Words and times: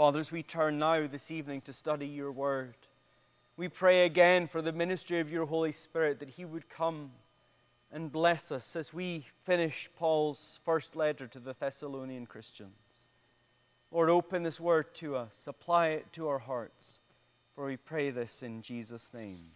Fathers, 0.00 0.32
we 0.32 0.42
turn 0.42 0.78
now 0.78 1.06
this 1.06 1.30
evening 1.30 1.60
to 1.60 1.74
study 1.74 2.06
your 2.06 2.32
word. 2.32 2.74
We 3.58 3.68
pray 3.68 4.06
again 4.06 4.46
for 4.46 4.62
the 4.62 4.72
ministry 4.72 5.20
of 5.20 5.30
your 5.30 5.44
Holy 5.44 5.72
Spirit 5.72 6.20
that 6.20 6.30
he 6.30 6.46
would 6.46 6.70
come 6.70 7.10
and 7.92 8.10
bless 8.10 8.50
us 8.50 8.74
as 8.76 8.94
we 8.94 9.26
finish 9.42 9.90
Paul's 9.94 10.58
first 10.64 10.96
letter 10.96 11.26
to 11.26 11.38
the 11.38 11.52
Thessalonian 11.52 12.24
Christians. 12.24 13.04
Lord, 13.90 14.08
open 14.08 14.42
this 14.42 14.58
word 14.58 14.94
to 14.94 15.16
us, 15.16 15.46
apply 15.46 15.88
it 15.88 16.14
to 16.14 16.28
our 16.28 16.38
hearts, 16.38 16.98
for 17.54 17.66
we 17.66 17.76
pray 17.76 18.08
this 18.08 18.42
in 18.42 18.62
Jesus' 18.62 19.12
name. 19.12 19.50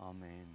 Amen. 0.00 0.46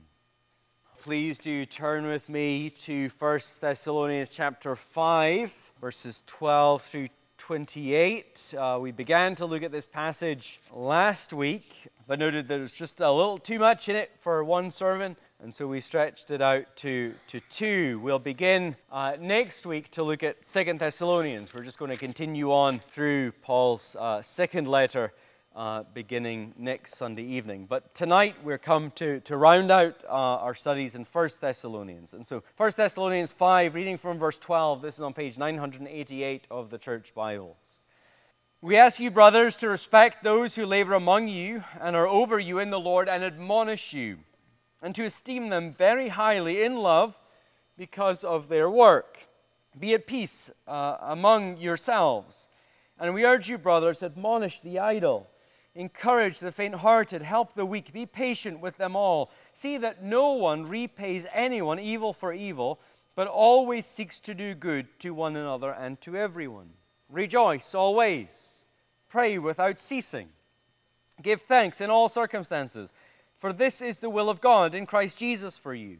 Please 1.01 1.37
do 1.37 1.65
turn 1.65 2.05
with 2.05 2.29
me 2.29 2.69
to 2.69 3.09
1 3.19 3.39
Thessalonians 3.59 4.29
chapter 4.29 4.77
5, 4.77 5.73
verses 5.81 6.23
12 6.25 6.81
through 6.81 7.09
28. 7.37 8.53
Uh, 8.57 8.77
we 8.81 8.91
began 8.91 9.35
to 9.35 9.45
look 9.45 9.63
at 9.63 9.71
this 9.71 9.85
passage 9.85 10.59
last 10.71 11.33
week, 11.33 11.87
but 12.07 12.19
noted 12.19 12.47
that 12.47 12.59
it 12.59 12.61
was 12.61 12.73
just 12.73 13.01
a 13.01 13.11
little 13.11 13.37
too 13.37 13.59
much 13.59 13.89
in 13.89 13.95
it 13.95 14.11
for 14.17 14.43
one 14.43 14.71
sermon, 14.71 15.15
and 15.41 15.53
so 15.53 15.67
we 15.67 15.79
stretched 15.79 16.31
it 16.31 16.41
out 16.41 16.75
to, 16.77 17.13
to 17.27 17.39
two. 17.49 17.99
We'll 17.99 18.19
begin 18.19 18.75
uh, 18.91 19.17
next 19.19 19.65
week 19.65 19.91
to 19.91 20.03
look 20.03 20.23
at 20.23 20.45
Second 20.45 20.79
Thessalonians. 20.79 21.53
We're 21.53 21.63
just 21.63 21.77
going 21.77 21.91
to 21.91 21.97
continue 21.97 22.51
on 22.51 22.79
through 22.79 23.33
Paul's 23.41 23.95
uh, 23.99 24.21
second 24.21 24.67
letter 24.67 25.13
uh, 25.55 25.83
beginning 25.93 26.53
next 26.57 26.95
Sunday 26.95 27.23
evening. 27.23 27.65
But 27.67 27.93
tonight 27.93 28.35
we're 28.43 28.57
come 28.57 28.91
to, 28.91 29.19
to 29.21 29.37
round 29.37 29.71
out 29.71 30.03
uh, 30.05 30.11
our 30.11 30.55
studies 30.55 30.95
in 30.95 31.05
1 31.05 31.29
Thessalonians. 31.39 32.13
And 32.13 32.25
so 32.25 32.43
1 32.57 32.71
Thessalonians 32.75 33.31
5, 33.31 33.75
reading 33.75 33.97
from 33.97 34.17
verse 34.17 34.37
12, 34.37 34.81
this 34.81 34.95
is 34.95 35.01
on 35.01 35.13
page 35.13 35.37
988 35.37 36.47
of 36.49 36.69
the 36.69 36.77
Church 36.77 37.13
Bibles. 37.13 37.81
We 38.61 38.77
ask 38.77 38.99
you, 38.99 39.11
brothers, 39.11 39.55
to 39.57 39.69
respect 39.69 40.23
those 40.23 40.55
who 40.55 40.65
labor 40.65 40.93
among 40.93 41.27
you 41.27 41.63
and 41.79 41.95
are 41.95 42.07
over 42.07 42.39
you 42.39 42.59
in 42.59 42.69
the 42.69 42.79
Lord 42.79 43.09
and 43.09 43.23
admonish 43.23 43.93
you, 43.93 44.19
and 44.81 44.95
to 44.95 45.03
esteem 45.03 45.49
them 45.49 45.73
very 45.73 46.07
highly 46.07 46.63
in 46.63 46.77
love 46.77 47.19
because 47.77 48.23
of 48.23 48.47
their 48.47 48.69
work. 48.69 49.19
Be 49.77 49.93
at 49.93 50.07
peace 50.07 50.49
uh, 50.67 50.97
among 51.01 51.57
yourselves. 51.57 52.47
And 52.97 53.13
we 53.13 53.25
urge 53.25 53.49
you, 53.49 53.57
brothers, 53.57 54.01
admonish 54.01 54.61
the 54.61 54.79
idle 54.79 55.29
Encourage 55.75 56.39
the 56.39 56.51
faint 56.51 56.75
hearted, 56.75 57.23
help 57.23 57.53
the 57.53 57.65
weak, 57.65 57.91
be 57.91 58.05
patient 58.05 58.59
with 58.59 58.77
them 58.77 58.95
all. 58.95 59.31
See 59.53 59.77
that 59.77 60.03
no 60.03 60.33
one 60.33 60.67
repays 60.67 61.25
anyone 61.33 61.79
evil 61.79 62.13
for 62.13 62.31
evil, 62.31 62.79
but 63.15 63.27
always 63.27 63.85
seeks 63.85 64.19
to 64.19 64.35
do 64.35 64.53
good 64.53 64.87
to 64.99 65.13
one 65.13 65.35
another 65.35 65.71
and 65.71 65.99
to 66.01 66.15
everyone. 66.15 66.69
Rejoice 67.09 67.73
always, 67.73 68.63
pray 69.09 69.37
without 69.39 69.79
ceasing, 69.79 70.29
give 71.21 71.41
thanks 71.41 71.81
in 71.81 71.89
all 71.89 72.09
circumstances, 72.09 72.93
for 73.37 73.51
this 73.51 73.81
is 73.81 73.99
the 73.99 74.09
will 74.09 74.29
of 74.29 74.41
God 74.41 74.73
in 74.75 74.85
Christ 74.85 75.17
Jesus 75.17 75.57
for 75.57 75.73
you. 75.73 75.97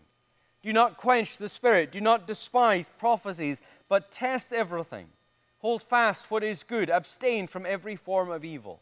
Do 0.61 0.71
not 0.71 0.97
quench 0.97 1.37
the 1.37 1.49
Spirit, 1.49 1.91
do 1.91 1.99
not 1.99 2.25
despise 2.25 2.89
prophecies, 2.97 3.59
but 3.89 4.11
test 4.11 4.53
everything. 4.53 5.07
Hold 5.59 5.83
fast 5.83 6.31
what 6.31 6.43
is 6.43 6.63
good, 6.63 6.89
abstain 6.89 7.47
from 7.47 7.65
every 7.65 7.95
form 7.95 8.29
of 8.31 8.45
evil. 8.45 8.81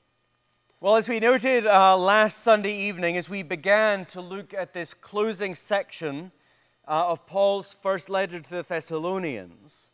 Well, 0.83 0.95
as 0.95 1.07
we 1.07 1.19
noted 1.19 1.67
uh, 1.67 1.95
last 1.95 2.39
Sunday 2.39 2.75
evening, 2.75 3.15
as 3.15 3.29
we 3.29 3.43
began 3.43 4.03
to 4.05 4.19
look 4.19 4.51
at 4.51 4.73
this 4.73 4.95
closing 4.95 5.53
section 5.53 6.31
uh, 6.87 7.09
of 7.09 7.27
Paul's 7.27 7.75
first 7.83 8.09
letter 8.09 8.39
to 8.39 8.49
the 8.49 8.63
Thessalonians, 8.63 9.91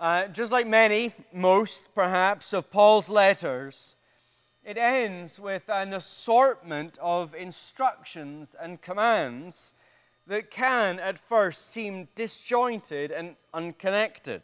uh, 0.00 0.26
just 0.26 0.50
like 0.50 0.66
many, 0.66 1.12
most 1.32 1.94
perhaps, 1.94 2.52
of 2.52 2.72
Paul's 2.72 3.08
letters, 3.08 3.94
it 4.64 4.76
ends 4.76 5.38
with 5.38 5.68
an 5.68 5.94
assortment 5.94 6.98
of 7.00 7.32
instructions 7.32 8.56
and 8.60 8.82
commands 8.82 9.74
that 10.26 10.50
can 10.50 10.98
at 10.98 11.20
first 11.20 11.70
seem 11.70 12.08
disjointed 12.16 13.12
and 13.12 13.36
unconnected 13.54 14.42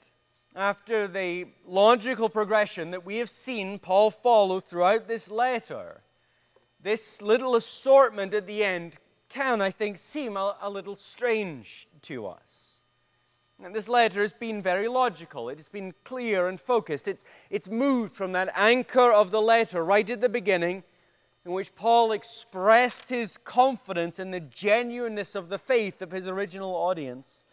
after 0.55 1.09
the 1.09 1.47
logical 1.67 2.29
progression 2.29 2.91
that 2.91 3.07
we 3.07 3.17
have 3.17 3.31
seen 3.31 3.79
Paul 3.79 4.11
follow 4.11 4.61
throughout 4.61 5.09
this 5.09 5.31
letter, 5.31 6.03
this 6.83 7.23
little 7.23 7.57
assortment 7.57 8.35
at 8.35 8.47
the 8.47 8.63
end 8.63 8.99
can, 9.29 9.61
I 9.61 9.71
think, 9.71 9.97
seem 9.97 10.37
a, 10.37 10.57
a 10.61 10.69
little 10.69 10.97
strange 10.97 11.89
to 12.03 12.27
us. 12.27 12.81
And 13.65 13.75
this 13.75 13.89
letter 13.89 14.21
has 14.21 14.33
been 14.33 14.61
very 14.61 14.89
logical. 14.89 15.49
It 15.49 15.59
has 15.59 15.69
been 15.69 15.95
clear 16.05 16.49
and 16.49 16.61
focused. 16.61 17.07
It's, 17.07 17.25
it's 17.49 17.69
moved 17.69 18.15
from 18.15 18.33
that 18.33 18.53
anchor 18.57 19.13
of 19.13 19.31
the 19.31 19.41
letter 19.41 19.85
right 19.85 20.09
at 20.11 20.21
the 20.21 20.29
beginning, 20.29 20.83
in 21.47 21.53
which 21.53 21.75
Paul 21.75 22.13
expressed 22.13 23.09
his 23.09 23.39
confidence 23.39 24.19
in 24.19 24.33
the 24.33 24.41
genuineness 24.41 25.35
of 25.35 25.49
the 25.49 25.59
faith 25.59 26.03
of 26.03 26.11
his 26.11 26.27
original 26.27 26.75
audience 26.75 27.45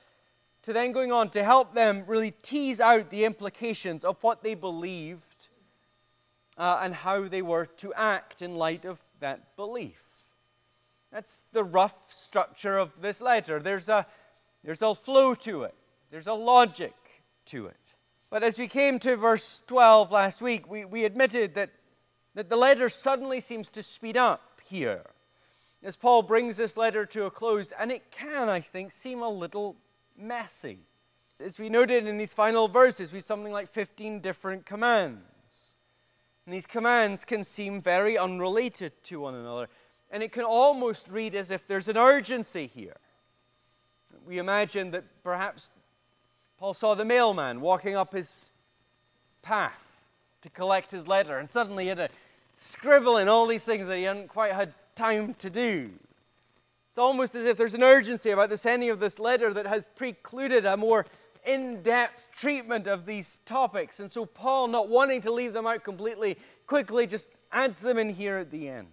to 0.63 0.73
then 0.73 0.91
going 0.91 1.11
on 1.11 1.29
to 1.29 1.43
help 1.43 1.73
them 1.73 2.03
really 2.07 2.31
tease 2.41 2.79
out 2.79 3.09
the 3.09 3.25
implications 3.25 4.03
of 4.03 4.21
what 4.23 4.43
they 4.43 4.53
believed 4.53 5.47
uh, 6.57 6.79
and 6.81 6.93
how 6.93 7.27
they 7.27 7.41
were 7.41 7.65
to 7.65 7.93
act 7.93 8.41
in 8.41 8.55
light 8.55 8.85
of 8.85 9.01
that 9.19 9.55
belief. 9.55 10.03
That's 11.11 11.45
the 11.53 11.63
rough 11.63 11.95
structure 12.07 12.77
of 12.77 13.01
this 13.01 13.21
letter. 13.21 13.59
There's 13.59 13.89
a, 13.89 14.05
there's 14.63 14.81
a 14.81 14.93
flow 14.93 15.33
to 15.35 15.63
it, 15.63 15.75
there's 16.11 16.27
a 16.27 16.33
logic 16.33 16.93
to 17.45 17.67
it. 17.67 17.75
But 18.29 18.43
as 18.43 18.59
we 18.59 18.67
came 18.67 18.99
to 18.99 19.15
verse 19.15 19.61
12 19.65 20.11
last 20.11 20.41
week, 20.41 20.69
we, 20.69 20.85
we 20.85 21.03
admitted 21.03 21.55
that, 21.55 21.71
that 22.35 22.49
the 22.49 22.57
letter 22.57 22.87
suddenly 22.87 23.39
seems 23.39 23.71
to 23.71 23.81
speed 23.81 24.17
up 24.17 24.61
here 24.67 25.03
as 25.81 25.95
Paul 25.95 26.21
brings 26.23 26.57
this 26.57 26.75
letter 26.75 27.05
to 27.05 27.25
a 27.25 27.31
close, 27.31 27.71
and 27.79 27.91
it 27.91 28.11
can, 28.11 28.49
I 28.49 28.59
think, 28.59 28.91
seem 28.91 29.21
a 29.21 29.29
little 29.29 29.77
messy. 30.19 30.79
As 31.43 31.57
we 31.57 31.69
noted 31.69 32.05
in 32.05 32.17
these 32.17 32.33
final 32.33 32.67
verses, 32.67 33.11
we 33.11 33.19
have 33.19 33.25
something 33.25 33.53
like 33.53 33.69
15 33.69 34.19
different 34.19 34.65
commands. 34.65 35.23
And 36.45 36.53
these 36.53 36.65
commands 36.65 37.23
can 37.23 37.43
seem 37.43 37.81
very 37.81 38.17
unrelated 38.17 38.91
to 39.05 39.21
one 39.21 39.35
another. 39.35 39.69
And 40.11 40.21
it 40.23 40.31
can 40.31 40.43
almost 40.43 41.07
read 41.07 41.35
as 41.35 41.51
if 41.51 41.65
there's 41.67 41.87
an 41.87 41.97
urgency 41.97 42.67
here. 42.67 42.97
We 44.25 44.37
imagine 44.37 44.91
that 44.91 45.05
perhaps 45.23 45.71
Paul 46.57 46.73
saw 46.73 46.95
the 46.95 47.05
mailman 47.05 47.61
walking 47.61 47.95
up 47.95 48.13
his 48.13 48.51
path 49.41 50.01
to 50.41 50.49
collect 50.49 50.91
his 50.91 51.07
letter, 51.07 51.37
and 51.37 51.49
suddenly 51.49 51.85
he 51.85 51.89
had 51.89 51.97
to 51.97 52.09
scribble 52.57 53.17
in 53.17 53.27
all 53.27 53.45
these 53.45 53.63
things 53.63 53.87
that 53.87 53.97
he 53.97 54.03
hadn't 54.03 54.27
quite 54.27 54.53
had 54.53 54.73
time 54.95 55.33
to 55.35 55.49
do. 55.49 55.91
It's 56.99 57.05
almost 57.05 57.33
as 57.33 57.45
if 57.45 57.55
there's 57.55 57.75
an 57.75 57.81
urgency 57.81 58.29
about 58.31 58.49
the 58.49 58.57
sending 58.57 58.89
of 58.89 58.99
this 58.99 59.19
letter 59.19 59.53
that 59.53 59.65
has 59.65 59.85
precluded 59.95 60.65
a 60.65 60.75
more 60.75 61.05
in 61.45 61.81
depth 61.81 62.21
treatment 62.33 62.87
of 62.87 63.05
these 63.05 63.39
topics. 63.45 64.01
And 64.01 64.11
so, 64.11 64.25
Paul, 64.25 64.67
not 64.67 64.89
wanting 64.89 65.21
to 65.21 65.31
leave 65.31 65.53
them 65.53 65.65
out 65.65 65.85
completely, 65.85 66.37
quickly 66.67 67.07
just 67.07 67.29
adds 67.53 67.79
them 67.79 67.97
in 67.97 68.09
here 68.09 68.37
at 68.39 68.51
the 68.51 68.67
end. 68.67 68.89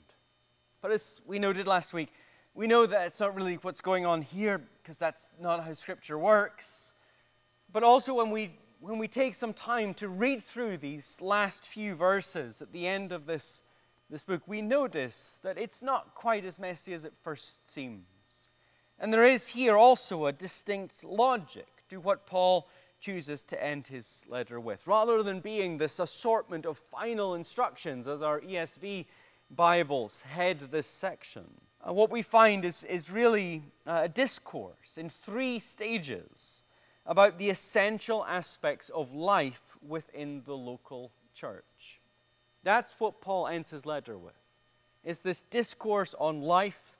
But 0.80 0.92
as 0.92 1.20
we 1.26 1.40
noted 1.40 1.66
last 1.66 1.92
week, 1.92 2.12
we 2.54 2.68
know 2.68 2.86
that 2.86 3.08
it's 3.08 3.18
not 3.18 3.34
really 3.34 3.56
what's 3.56 3.80
going 3.80 4.06
on 4.06 4.22
here 4.22 4.62
because 4.80 4.98
that's 4.98 5.24
not 5.40 5.64
how 5.64 5.74
Scripture 5.74 6.16
works. 6.16 6.94
But 7.72 7.82
also, 7.82 8.14
when 8.14 8.30
we, 8.30 8.52
when 8.78 8.98
we 8.98 9.08
take 9.08 9.34
some 9.34 9.52
time 9.52 9.94
to 9.94 10.06
read 10.06 10.44
through 10.44 10.76
these 10.76 11.16
last 11.20 11.66
few 11.66 11.96
verses 11.96 12.62
at 12.62 12.70
the 12.70 12.86
end 12.86 13.10
of 13.10 13.26
this 13.26 13.62
this 14.08 14.24
book, 14.24 14.42
we 14.46 14.62
notice 14.62 15.40
that 15.42 15.58
it's 15.58 15.82
not 15.82 16.14
quite 16.14 16.44
as 16.44 16.58
messy 16.58 16.92
as 16.94 17.04
it 17.04 17.14
first 17.22 17.68
seems. 17.68 18.04
And 18.98 19.12
there 19.12 19.24
is 19.24 19.48
here 19.48 19.76
also 19.76 20.26
a 20.26 20.32
distinct 20.32 21.04
logic 21.04 21.66
to 21.88 21.98
what 21.98 22.26
Paul 22.26 22.68
chooses 23.00 23.42
to 23.44 23.62
end 23.62 23.88
his 23.88 24.24
letter 24.28 24.58
with. 24.58 24.86
Rather 24.86 25.22
than 25.22 25.40
being 25.40 25.78
this 25.78 25.98
assortment 25.98 26.64
of 26.64 26.78
final 26.78 27.34
instructions, 27.34 28.08
as 28.08 28.22
our 28.22 28.40
ESV 28.40 29.06
Bibles 29.50 30.22
head 30.22 30.60
this 30.70 30.86
section, 30.86 31.44
uh, 31.86 31.92
what 31.92 32.10
we 32.10 32.22
find 32.22 32.64
is, 32.64 32.84
is 32.84 33.10
really 33.10 33.64
uh, 33.86 34.02
a 34.04 34.08
discourse 34.08 34.96
in 34.96 35.10
three 35.10 35.58
stages 35.58 36.62
about 37.04 37.38
the 37.38 37.50
essential 37.50 38.24
aspects 38.24 38.88
of 38.88 39.12
life 39.12 39.76
within 39.86 40.42
the 40.46 40.56
local 40.56 41.12
church 41.34 41.64
That's 42.66 42.96
what 42.98 43.20
Paul 43.20 43.46
ends 43.46 43.70
his 43.70 43.86
letter 43.86 44.18
with. 44.18 44.34
Is 45.04 45.20
this 45.20 45.40
discourse 45.40 46.16
on 46.18 46.42
life 46.42 46.96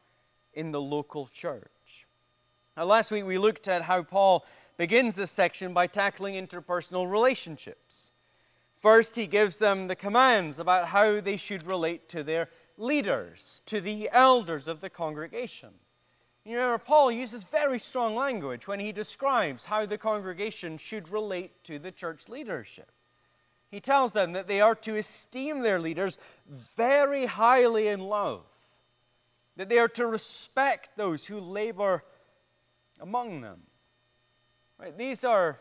in 0.55 0.71
the 0.71 0.81
local 0.81 1.27
church. 1.27 2.07
Now, 2.77 2.85
last 2.85 3.11
week 3.11 3.27
we 3.27 3.37
looked 3.37 3.67
at 3.67 3.83
how 3.83 4.05
Paul 4.05 4.47
begins 4.77 5.17
this 5.17 5.33
section 5.33 5.75
by 5.75 5.89
tackling 5.89 6.37
interpersonal 6.37 7.11
relationships. 7.11 8.13
First, 8.79 9.17
he 9.17 9.27
gives 9.27 9.59
them 9.59 9.89
the 9.89 9.97
commands 9.97 10.61
about 10.61 10.89
how 10.89 11.21
they 11.21 11.37
should 11.37 11.67
relate 11.67 12.09
to 12.11 12.23
their 12.23 12.49
leaders, 12.79 13.61
to 13.67 13.81
the 13.81 14.09
elders 14.13 14.69
of 14.69 14.81
the 14.81 14.89
congregation. 14.89 15.71
You 16.45 16.59
remember, 16.59 16.79
Paul 16.79 17.11
uses 17.11 17.43
very 17.43 17.81
strong 17.81 18.15
language 18.15 18.69
when 18.69 18.79
he 18.79 18.93
describes 18.93 19.65
how 19.65 19.85
the 19.85 19.99
congregation 19.99 20.79
should 20.79 21.09
relate 21.09 21.65
to 21.65 21.81
the 21.81 21.91
church 21.91 22.29
leadership. 22.29 22.93
He 23.71 23.81
tells 23.81 24.13
them 24.13 24.33
that 24.33 24.47
they 24.47 24.61
are 24.61 24.75
to 24.77 24.97
esteem 24.97 25.61
their 25.61 25.81
leaders 25.81 26.19
very 26.77 27.27
highly 27.27 27.89
in 27.89 28.01
love, 28.01 28.43
that 29.57 29.69
they 29.69 29.79
are 29.79 29.89
to 29.89 30.07
respect 30.07 30.97
those 30.97 31.27
who 31.27 31.41
labor 31.41 32.05
among 33.01 33.41
them. 33.41 33.63
Right? 34.79 34.97
These, 34.97 35.25
are, 35.25 35.59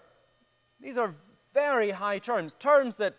these 0.80 0.98
are 0.98 1.14
very 1.54 1.92
high 1.92 2.20
terms, 2.20 2.56
terms 2.60 2.98
that 2.98 3.16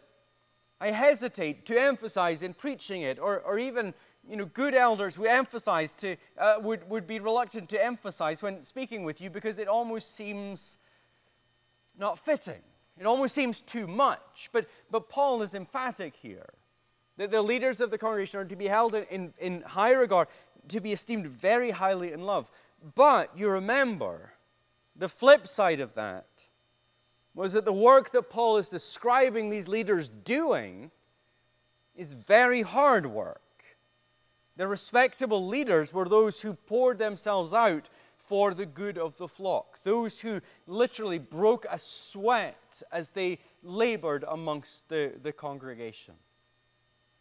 I 0.80 0.90
hesitate 0.90 1.66
to 1.66 1.80
emphasize 1.80 2.42
in 2.42 2.54
preaching 2.54 3.02
it, 3.02 3.18
or, 3.18 3.40
or 3.40 3.58
even 3.58 3.94
you 4.28 4.36
know, 4.36 4.46
good 4.46 4.74
elders 4.74 5.18
would 5.18 5.30
emphasize 5.30 5.94
to, 5.94 6.16
uh, 6.38 6.56
would, 6.60 6.88
would 6.90 7.06
be 7.06 7.18
reluctant 7.18 7.68
to 7.70 7.82
emphasize 7.82 8.42
when 8.42 8.62
speaking 8.62 9.04
with 9.04 9.20
you 9.20 9.30
because 9.30 9.58
it 9.58 9.68
almost 9.68 10.14
seems 10.14 10.78
not 11.98 12.18
fitting. 12.18 12.62
It 12.98 13.06
almost 13.06 13.34
seems 13.34 13.60
too 13.60 13.86
much. 13.86 14.48
But, 14.52 14.68
but 14.90 15.08
Paul 15.08 15.42
is 15.42 15.54
emphatic 15.54 16.14
here 16.16 16.48
that 17.16 17.30
the 17.30 17.42
leaders 17.42 17.80
of 17.80 17.90
the 17.90 17.98
congregation 17.98 18.40
are 18.40 18.44
to 18.44 18.56
be 18.56 18.68
held 18.68 18.94
in, 18.94 19.04
in, 19.04 19.34
in 19.38 19.62
high 19.62 19.92
regard, 19.92 20.28
to 20.68 20.80
be 20.80 20.92
esteemed 20.92 21.26
very 21.26 21.70
highly 21.70 22.12
in 22.12 22.22
love. 22.22 22.50
But 22.94 23.36
you 23.36 23.48
remember, 23.48 24.32
the 24.94 25.08
flip 25.08 25.46
side 25.46 25.80
of 25.80 25.94
that 25.94 26.26
was 27.34 27.52
that 27.52 27.64
the 27.64 27.72
work 27.72 28.12
that 28.12 28.30
Paul 28.30 28.56
is 28.56 28.68
describing 28.68 29.50
these 29.50 29.68
leaders 29.68 30.08
doing 30.08 30.90
is 31.94 32.12
very 32.12 32.62
hard 32.62 33.06
work. 33.06 33.40
The 34.56 34.66
respectable 34.66 35.46
leaders 35.46 35.92
were 35.92 36.08
those 36.08 36.40
who 36.40 36.54
poured 36.54 36.98
themselves 36.98 37.52
out 37.52 37.90
for 38.16 38.54
the 38.54 38.66
good 38.66 38.98
of 38.98 39.16
the 39.18 39.28
flock, 39.28 39.80
those 39.84 40.20
who 40.20 40.40
literally 40.66 41.18
broke 41.18 41.66
a 41.70 41.78
sweat 41.78 42.56
as 42.92 43.10
they 43.10 43.38
labored 43.62 44.24
amongst 44.28 44.88
the, 44.88 45.12
the 45.22 45.32
congregation. 45.32 46.14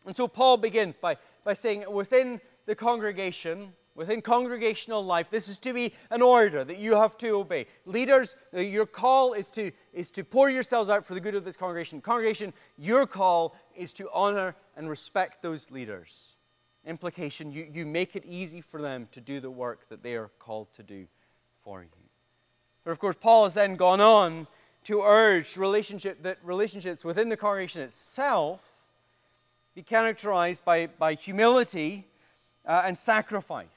And 0.05 0.15
so 0.15 0.27
Paul 0.27 0.57
begins 0.57 0.97
by, 0.97 1.17
by 1.43 1.53
saying, 1.53 1.85
within 1.91 2.39
the 2.65 2.75
congregation, 2.75 3.73
within 3.95 4.21
congregational 4.21 5.03
life, 5.03 5.29
this 5.31 5.47
is 5.47 5.57
to 5.59 5.73
be 5.73 5.93
an 6.11 6.21
order 6.21 6.63
that 6.63 6.77
you 6.77 6.95
have 6.95 7.17
to 7.19 7.29
obey. 7.29 7.65
Leaders, 7.85 8.35
uh, 8.55 8.59
your 8.59 8.85
call 8.85 9.33
is 9.33 9.49
to, 9.51 9.71
is 9.93 10.11
to 10.11 10.23
pour 10.23 10.49
yourselves 10.49 10.89
out 10.89 11.05
for 11.05 11.15
the 11.15 11.19
good 11.19 11.35
of 11.35 11.43
this 11.43 11.57
congregation. 11.57 12.01
Congregation, 12.01 12.53
your 12.77 13.07
call 13.07 13.55
is 13.75 13.93
to 13.93 14.09
honor 14.13 14.55
and 14.77 14.89
respect 14.89 15.41
those 15.41 15.71
leaders. 15.71 16.33
Implication, 16.85 17.51
you, 17.51 17.67
you 17.73 17.85
make 17.85 18.15
it 18.15 18.23
easy 18.25 18.61
for 18.61 18.79
them 18.81 19.07
to 19.11 19.19
do 19.19 19.39
the 19.39 19.49
work 19.49 19.89
that 19.89 20.03
they 20.03 20.15
are 20.15 20.29
called 20.37 20.67
to 20.75 20.83
do 20.83 21.07
for 21.63 21.81
you. 21.81 21.89
But 22.83 22.91
of 22.91 22.99
course, 22.99 23.15
Paul 23.19 23.45
has 23.45 23.55
then 23.55 23.75
gone 23.75 23.99
on 23.99 24.45
to 24.85 25.01
urge 25.01 25.57
relationship, 25.57 26.23
that 26.23 26.37
relationships 26.43 27.03
within 27.03 27.29
the 27.29 27.37
congregation 27.37 27.81
itself 27.81 28.61
be 29.73 29.83
characterized 29.83 30.63
by, 30.63 30.87
by 30.87 31.13
humility 31.15 32.07
uh, 32.65 32.83
and 32.85 32.97
sacrifice. 32.97 33.67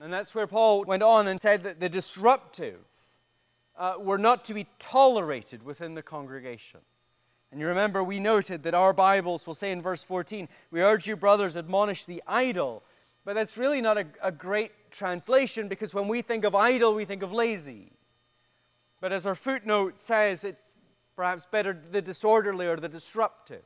And 0.00 0.12
that's 0.12 0.34
where 0.34 0.46
Paul 0.46 0.84
went 0.84 1.02
on 1.02 1.26
and 1.26 1.40
said 1.40 1.62
that 1.64 1.80
the 1.80 1.88
disruptive 1.88 2.78
uh, 3.76 3.94
were 3.98 4.18
not 4.18 4.44
to 4.46 4.54
be 4.54 4.66
tolerated 4.78 5.64
within 5.64 5.94
the 5.94 6.02
congregation. 6.02 6.80
And 7.50 7.60
you 7.60 7.66
remember, 7.66 8.04
we 8.04 8.20
noted 8.20 8.62
that 8.64 8.74
our 8.74 8.92
Bibles 8.92 9.46
will 9.46 9.54
say 9.54 9.70
in 9.70 9.80
verse 9.80 10.02
14, 10.02 10.48
We 10.70 10.82
urge 10.82 11.06
you, 11.06 11.16
brothers, 11.16 11.56
admonish 11.56 12.04
the 12.04 12.22
idle. 12.26 12.82
But 13.24 13.34
that's 13.34 13.56
really 13.56 13.80
not 13.80 13.96
a, 13.98 14.06
a 14.22 14.32
great 14.32 14.72
translation 14.90 15.68
because 15.68 15.94
when 15.94 16.08
we 16.08 16.22
think 16.22 16.44
of 16.44 16.54
idle, 16.54 16.94
we 16.94 17.04
think 17.04 17.22
of 17.22 17.32
lazy. 17.32 17.92
But 19.00 19.12
as 19.12 19.26
our 19.26 19.34
footnote 19.34 19.98
says, 19.98 20.44
it's 20.44 20.76
perhaps 21.16 21.44
better 21.50 21.78
the 21.90 22.02
disorderly 22.02 22.66
or 22.66 22.76
the 22.76 22.88
disruptive. 22.88 23.62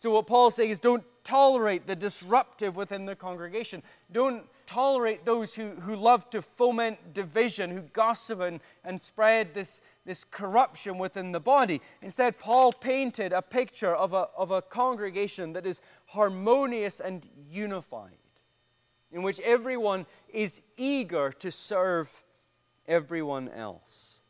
So, 0.00 0.10
what 0.10 0.26
Paul's 0.26 0.54
saying 0.54 0.70
is 0.70 0.78
don't 0.78 1.04
tolerate 1.24 1.86
the 1.86 1.96
disruptive 1.96 2.76
within 2.76 3.06
the 3.06 3.16
congregation. 3.16 3.82
Don't 4.12 4.44
tolerate 4.66 5.24
those 5.24 5.54
who, 5.54 5.70
who 5.70 5.96
love 5.96 6.28
to 6.30 6.42
foment 6.42 7.14
division, 7.14 7.70
who 7.70 7.80
gossip 7.80 8.40
and, 8.40 8.60
and 8.84 9.00
spread 9.00 9.54
this, 9.54 9.80
this 10.04 10.24
corruption 10.24 10.98
within 10.98 11.32
the 11.32 11.40
body. 11.40 11.80
Instead, 12.02 12.38
Paul 12.38 12.72
painted 12.72 13.32
a 13.32 13.40
picture 13.40 13.94
of 13.94 14.12
a, 14.12 14.28
of 14.36 14.50
a 14.50 14.60
congregation 14.60 15.54
that 15.54 15.64
is 15.64 15.80
harmonious 16.06 17.00
and 17.00 17.26
unified, 17.50 18.18
in 19.10 19.22
which 19.22 19.40
everyone 19.40 20.04
is 20.28 20.60
eager 20.76 21.32
to 21.32 21.50
serve 21.50 22.22
everyone 22.86 23.48
else. 23.48 24.20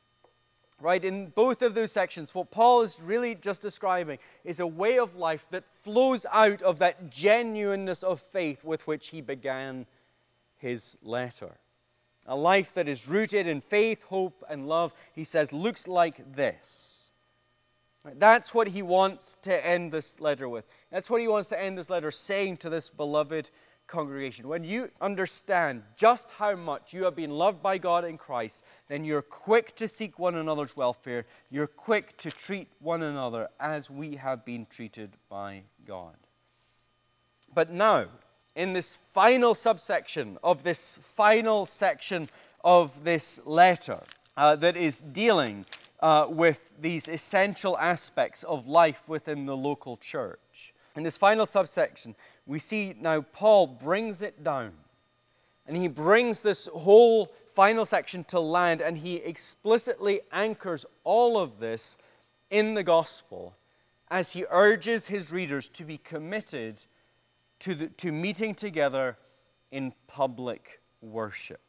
Right? 0.85 1.03
In 1.03 1.29
both 1.29 1.63
of 1.63 1.75
those 1.75 1.93
sections, 1.93 2.35
what 2.35 2.51
Paul 2.51 2.83
is 2.83 3.01
really 3.01 3.35
just 3.35 3.63
describing 3.63 4.19
is 4.45 4.61
a 4.61 4.67
way 4.67 4.99
of 4.99 5.17
life 5.17 5.47
that 5.51 5.65
flows 5.83 6.27
out 6.31 6.61
of 6.61 6.79
that 6.81 7.09
genuineness 7.09 8.03
of 8.03 8.21
faith 8.21 8.63
with 8.63 8.87
which 8.87 9.09
he 9.09 9.23
began 9.23 9.87
his 10.59 10.99
letter. 11.03 11.53
A 12.27 12.37
life 12.37 12.75
that 12.75 12.87
is 12.87 13.09
rooted 13.09 13.47
in 13.47 13.63
faith, 13.63 14.03
hope, 14.03 14.45
and 14.47 14.69
love, 14.69 14.93
he 15.15 15.25
says, 15.25 15.55
looks 15.55 15.89
like 15.89 16.35
this. 16.35 17.05
That's 18.05 18.53
what 18.53 18.69
he 18.69 18.83
wants 18.83 19.39
to 19.41 19.67
end 19.67 19.91
this 19.91 20.21
letter 20.21 20.51
with. 20.51 20.67
That's 20.93 21.09
what 21.09 21.23
he 21.23 21.29
wants 21.29 21.49
to 21.49 21.59
end 21.59 21.79
this 21.79 21.89
letter 21.89 22.11
saying 22.11 22.59
to 22.59 22.69
this 22.69 22.91
beloved 22.91 23.49
congregation. 23.87 24.49
When 24.49 24.65
you 24.65 24.91
understand 25.01 25.83
just 25.97 26.31
how 26.33 26.57
much 26.57 26.93
you 26.93 27.05
have 27.05 27.17
been 27.17 27.31
loved 27.31 27.63
by 27.63 27.79
God 27.79 28.05
in 28.05 28.19
Christ, 28.19 28.65
then 28.89 29.05
you're 29.05 29.23
quick 29.23 29.77
to 29.77 29.89
seek 29.89 30.19
one 30.19 30.35
another's 30.35 30.77
welfare. 30.77 31.27
You're 31.51 31.67
quick 31.67 32.17
to 32.19 32.31
treat 32.31 32.69
one 32.81 33.03
another 33.03 33.49
as 33.61 33.91
we 33.91 34.17
have 34.17 34.45
been 34.45 34.67
treated 34.71 35.13
by 35.29 35.63
God. 35.87 36.17
But 37.55 37.71
now, 37.71 38.07
in 38.57 38.73
this 38.73 38.99
final 39.13 39.55
subsection 39.55 40.39
of 40.43 40.63
this 40.63 40.99
final 41.03 41.67
section 41.67 42.29
of 42.63 43.05
this 43.05 43.41
letter 43.45 44.01
uh, 44.37 44.57
that 44.57 44.77
is 44.77 45.01
dealing 45.01 45.67
uh, 46.01 46.27
with 46.29 46.73
these 46.81 47.09
essential 47.09 47.79
aspects 47.79 48.43
of 48.45 48.67
life 48.67 49.09
within 49.09 49.47
the 49.47 49.57
local 49.57 49.97
church. 49.97 50.73
In 50.97 51.03
this 51.03 51.17
final 51.17 51.47
subsection, 51.47 52.15
we 52.47 52.59
see 52.59 52.95
now 53.01 53.21
Paul 53.21 53.67
brings 53.67 54.23
it 54.23 54.45
down. 54.45 54.73
And 55.67 55.77
he 55.77 55.89
brings 55.89 56.43
this 56.43 56.67
whole 56.67 57.33
final 57.55 57.87
section 57.87 58.25
to 58.25 58.41
land, 58.41 58.81
and 58.83 58.99
he 58.99 59.17
explicitly 59.17 60.21
anchors 60.31 60.85
all 61.05 61.39
of 61.39 61.59
this 61.59 61.97
in 62.51 62.75
the 62.75 62.83
gospel 62.83 63.55
as 64.11 64.33
he 64.33 64.45
urges 64.51 65.07
his 65.07 65.33
readers 65.33 65.69
to 65.71 65.85
be 65.85 65.99
committed 65.99 66.81
to, 67.61 67.75
the, 67.75 67.87
to 67.89 68.13
meeting 68.13 68.55
together 68.55 69.17
in 69.71 69.93
public 70.07 70.81
worship. 71.01 71.63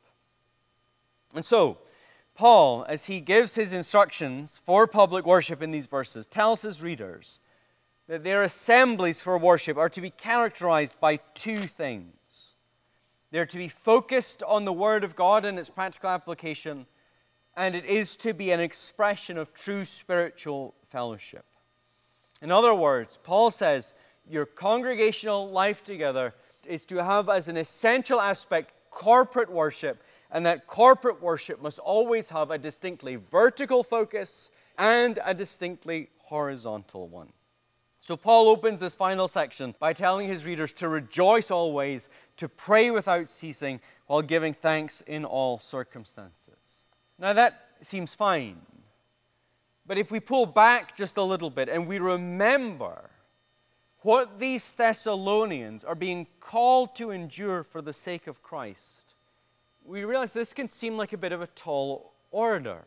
And 1.33 1.45
so, 1.45 1.77
Paul, 2.35 2.85
as 2.89 3.05
he 3.05 3.21
gives 3.21 3.55
his 3.55 3.73
instructions 3.73 4.61
for 4.63 4.87
public 4.87 5.25
worship 5.25 5.61
in 5.61 5.71
these 5.71 5.85
verses, 5.85 6.25
tells 6.25 6.63
his 6.63 6.81
readers 6.81 7.39
that 8.07 8.23
their 8.23 8.43
assemblies 8.43 9.21
for 9.21 9.37
worship 9.37 9.77
are 9.77 9.89
to 9.89 10.01
be 10.01 10.11
characterized 10.11 10.99
by 10.99 11.17
two 11.33 11.61
things. 11.61 12.55
They're 13.31 13.45
to 13.47 13.57
be 13.57 13.67
focused 13.67 14.43
on 14.43 14.65
the 14.65 14.73
Word 14.73 15.03
of 15.03 15.15
God 15.15 15.43
and 15.43 15.57
its 15.57 15.69
practical 15.69 16.09
application, 16.09 16.85
and 17.57 17.75
it 17.75 17.85
is 17.85 18.15
to 18.17 18.33
be 18.33 18.51
an 18.51 18.59
expression 18.59 19.37
of 19.37 19.53
true 19.53 19.83
spiritual 19.85 20.75
fellowship. 20.87 21.45
In 22.41 22.51
other 22.51 22.75
words, 22.75 23.17
Paul 23.23 23.49
says 23.49 23.93
your 24.29 24.45
congregational 24.45 25.49
life 25.49 25.83
together 25.83 26.33
is 26.65 26.85
to 26.85 27.03
have 27.03 27.29
as 27.29 27.47
an 27.47 27.57
essential 27.57 28.21
aspect 28.21 28.73
corporate 28.91 29.51
worship, 29.51 30.03
and 30.31 30.45
that 30.45 30.67
corporate 30.67 31.21
worship 31.21 31.61
must 31.61 31.79
always 31.79 32.29
have 32.29 32.51
a 32.51 32.57
distinctly 32.57 33.15
vertical 33.15 33.83
focus 33.83 34.51
and 34.77 35.19
a 35.25 35.33
distinctly 35.33 36.09
horizontal 36.19 37.07
one. 37.07 37.29
So, 38.05 38.15
Paul 38.15 38.49
opens 38.49 38.81
this 38.81 38.93
final 38.93 39.27
section 39.27 39.73
by 39.79 39.93
telling 39.93 40.27
his 40.27 40.45
readers 40.45 40.71
to 40.73 40.87
rejoice 40.87 41.49
always, 41.49 42.07
to 42.37 42.47
pray 42.47 42.91
without 42.91 43.27
ceasing, 43.27 43.79
while 44.05 44.21
giving 44.21 44.53
thanks 44.53 45.01
in 45.01 45.25
all 45.25 45.57
circumstances. 45.57 46.83
Now, 47.17 47.33
that 47.33 47.69
seems 47.81 48.13
fine. 48.13 48.57
But 49.87 49.97
if 49.97 50.11
we 50.11 50.19
pull 50.19 50.45
back 50.45 50.95
just 50.95 51.17
a 51.17 51.23
little 51.23 51.49
bit 51.49 51.67
and 51.67 51.87
we 51.87 51.97
remember 51.97 53.09
what 54.01 54.37
these 54.37 54.71
Thessalonians 54.73 55.83
are 55.83 55.95
being 55.95 56.27
called 56.39 56.95
to 56.97 57.09
endure 57.09 57.63
for 57.63 57.81
the 57.81 57.91
sake 57.91 58.27
of 58.27 58.43
Christ, 58.43 59.15
we 59.83 60.03
realize 60.03 60.31
this 60.31 60.53
can 60.53 60.69
seem 60.69 60.95
like 60.95 61.11
a 61.11 61.17
bit 61.17 61.31
of 61.31 61.41
a 61.41 61.47
tall 61.47 62.13
order. 62.29 62.85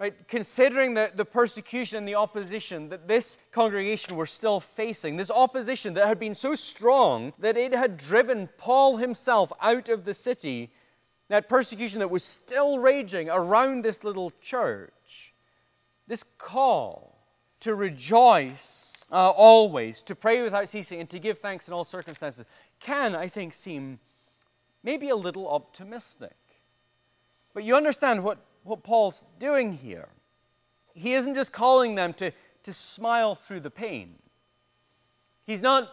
Right? 0.00 0.14
Considering 0.28 0.94
the, 0.94 1.12
the 1.14 1.26
persecution 1.26 1.98
and 1.98 2.08
the 2.08 2.14
opposition 2.14 2.88
that 2.88 3.06
this 3.06 3.36
congregation 3.52 4.16
were 4.16 4.24
still 4.24 4.58
facing, 4.58 5.18
this 5.18 5.30
opposition 5.30 5.92
that 5.92 6.08
had 6.08 6.18
been 6.18 6.34
so 6.34 6.54
strong 6.54 7.34
that 7.38 7.58
it 7.58 7.74
had 7.74 7.98
driven 7.98 8.48
Paul 8.56 8.96
himself 8.96 9.52
out 9.60 9.90
of 9.90 10.06
the 10.06 10.14
city, 10.14 10.70
that 11.28 11.50
persecution 11.50 11.98
that 11.98 12.08
was 12.08 12.24
still 12.24 12.78
raging 12.78 13.28
around 13.28 13.84
this 13.84 14.02
little 14.02 14.32
church, 14.40 15.34
this 16.06 16.24
call 16.38 17.18
to 17.60 17.74
rejoice 17.74 19.04
uh, 19.12 19.28
always, 19.28 20.02
to 20.04 20.14
pray 20.14 20.40
without 20.40 20.70
ceasing, 20.70 21.00
and 21.00 21.10
to 21.10 21.18
give 21.18 21.40
thanks 21.40 21.68
in 21.68 21.74
all 21.74 21.84
circumstances 21.84 22.46
can, 22.80 23.14
I 23.14 23.28
think, 23.28 23.52
seem 23.52 23.98
maybe 24.82 25.10
a 25.10 25.16
little 25.16 25.46
optimistic. 25.46 26.36
But 27.52 27.64
you 27.64 27.76
understand 27.76 28.24
what 28.24 28.38
what 28.64 28.82
Paul's 28.82 29.24
doing 29.38 29.72
here. 29.72 30.08
He 30.94 31.14
isn't 31.14 31.34
just 31.34 31.52
calling 31.52 31.94
them 31.94 32.12
to, 32.14 32.32
to 32.64 32.72
smile 32.72 33.34
through 33.34 33.60
the 33.60 33.70
pain. 33.70 34.16
He's 35.46 35.62
not 35.62 35.90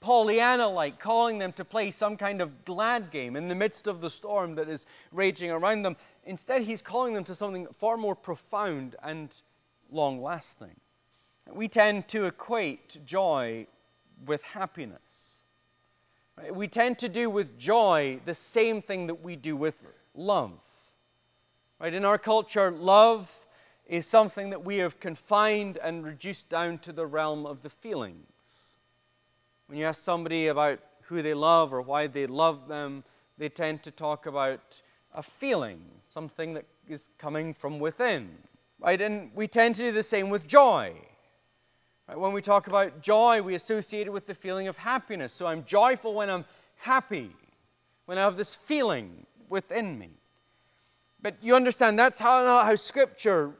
Pollyanna 0.00 0.68
like, 0.68 0.98
calling 0.98 1.38
them 1.38 1.52
to 1.54 1.64
play 1.64 1.90
some 1.90 2.18
kind 2.18 2.42
of 2.42 2.66
glad 2.66 3.10
game 3.10 3.36
in 3.36 3.48
the 3.48 3.54
midst 3.54 3.86
of 3.86 4.02
the 4.02 4.10
storm 4.10 4.54
that 4.56 4.68
is 4.68 4.84
raging 5.12 5.50
around 5.50 5.82
them. 5.82 5.96
Instead, 6.24 6.62
he's 6.62 6.82
calling 6.82 7.14
them 7.14 7.24
to 7.24 7.34
something 7.34 7.66
far 7.74 7.96
more 7.96 8.14
profound 8.14 8.96
and 9.02 9.30
long 9.90 10.22
lasting. 10.22 10.76
We 11.50 11.68
tend 11.68 12.06
to 12.08 12.26
equate 12.26 12.98
joy 13.06 13.66
with 14.26 14.42
happiness. 14.42 15.38
We 16.52 16.68
tend 16.68 16.98
to 16.98 17.08
do 17.08 17.30
with 17.30 17.58
joy 17.58 18.20
the 18.24 18.34
same 18.34 18.82
thing 18.82 19.06
that 19.06 19.22
we 19.22 19.36
do 19.36 19.56
with 19.56 19.76
love. 20.14 20.52
Right? 21.80 21.92
In 21.92 22.04
our 22.04 22.18
culture, 22.18 22.70
love 22.70 23.46
is 23.86 24.06
something 24.06 24.50
that 24.50 24.64
we 24.64 24.78
have 24.78 25.00
confined 25.00 25.76
and 25.76 26.04
reduced 26.04 26.48
down 26.48 26.78
to 26.78 26.92
the 26.92 27.06
realm 27.06 27.44
of 27.44 27.62
the 27.62 27.70
feelings. 27.70 28.74
When 29.66 29.78
you 29.78 29.84
ask 29.84 30.02
somebody 30.02 30.46
about 30.46 30.80
who 31.02 31.20
they 31.22 31.34
love 31.34 31.72
or 31.72 31.82
why 31.82 32.06
they 32.06 32.26
love 32.26 32.68
them, 32.68 33.04
they 33.36 33.48
tend 33.48 33.82
to 33.82 33.90
talk 33.90 34.26
about 34.26 34.60
a 35.14 35.22
feeling, 35.22 35.80
something 36.06 36.54
that 36.54 36.64
is 36.88 37.08
coming 37.18 37.52
from 37.52 37.78
within. 37.78 38.30
Right? 38.80 39.00
And 39.00 39.30
we 39.34 39.48
tend 39.48 39.74
to 39.76 39.82
do 39.82 39.92
the 39.92 40.02
same 40.02 40.30
with 40.30 40.46
joy. 40.46 40.94
Right? 42.08 42.18
When 42.18 42.32
we 42.32 42.42
talk 42.42 42.66
about 42.66 43.02
joy, 43.02 43.42
we 43.42 43.54
associate 43.54 44.06
it 44.06 44.12
with 44.12 44.26
the 44.26 44.34
feeling 44.34 44.68
of 44.68 44.78
happiness. 44.78 45.32
So 45.32 45.46
I'm 45.46 45.64
joyful 45.64 46.14
when 46.14 46.30
I'm 46.30 46.44
happy, 46.76 47.30
when 48.06 48.18
I 48.18 48.22
have 48.22 48.36
this 48.36 48.54
feeling 48.54 49.26
within 49.48 49.98
me. 49.98 50.10
But 51.24 51.36
you 51.40 51.56
understand 51.56 51.98
that's 51.98 52.20
how, 52.20 52.62
how 52.62 52.76
Scripture 52.76 53.52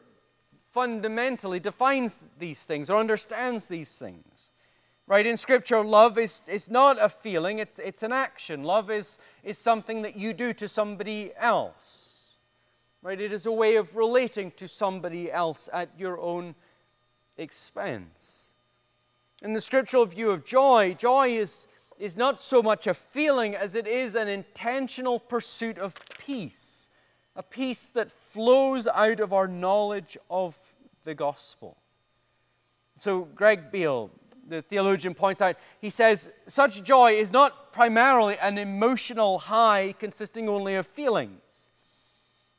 fundamentally 0.70 1.58
defines 1.58 2.22
these 2.38 2.62
things 2.64 2.90
or 2.90 3.00
understands 3.00 3.68
these 3.68 3.96
things. 3.96 4.50
Right? 5.06 5.24
In 5.24 5.38
Scripture, 5.38 5.82
love 5.82 6.18
is, 6.18 6.46
is 6.46 6.70
not 6.70 7.02
a 7.02 7.08
feeling, 7.08 7.60
it's, 7.60 7.78
it's 7.78 8.02
an 8.02 8.12
action. 8.12 8.64
Love 8.64 8.90
is, 8.90 9.18
is 9.42 9.56
something 9.56 10.02
that 10.02 10.14
you 10.14 10.34
do 10.34 10.52
to 10.52 10.68
somebody 10.68 11.32
else. 11.38 12.34
Right? 13.00 13.18
It 13.18 13.32
is 13.32 13.46
a 13.46 13.52
way 13.52 13.76
of 13.76 13.96
relating 13.96 14.50
to 14.56 14.68
somebody 14.68 15.32
else 15.32 15.70
at 15.72 15.88
your 15.98 16.20
own 16.20 16.54
expense. 17.38 18.50
In 19.40 19.54
the 19.54 19.62
scriptural 19.62 20.04
view 20.04 20.30
of 20.30 20.44
joy, 20.44 20.96
joy 20.98 21.38
is, 21.38 21.66
is 21.98 22.14
not 22.14 22.42
so 22.42 22.62
much 22.62 22.86
a 22.86 22.92
feeling 22.92 23.54
as 23.56 23.74
it 23.74 23.86
is 23.86 24.14
an 24.14 24.28
intentional 24.28 25.18
pursuit 25.18 25.78
of 25.78 25.94
peace 26.18 26.73
a 27.36 27.42
peace 27.42 27.86
that 27.86 28.10
flows 28.10 28.86
out 28.86 29.20
of 29.20 29.32
our 29.32 29.48
knowledge 29.48 30.16
of 30.30 30.56
the 31.04 31.14
gospel. 31.14 31.76
So, 32.96 33.22
Greg 33.34 33.70
Beale, 33.72 34.10
the 34.48 34.62
theologian, 34.62 35.14
points 35.14 35.42
out, 35.42 35.56
he 35.80 35.90
says, 35.90 36.30
such 36.46 36.84
joy 36.84 37.14
is 37.14 37.32
not 37.32 37.72
primarily 37.72 38.38
an 38.38 38.56
emotional 38.56 39.38
high 39.38 39.94
consisting 39.98 40.48
only 40.48 40.74
of 40.76 40.86
feelings. 40.86 41.68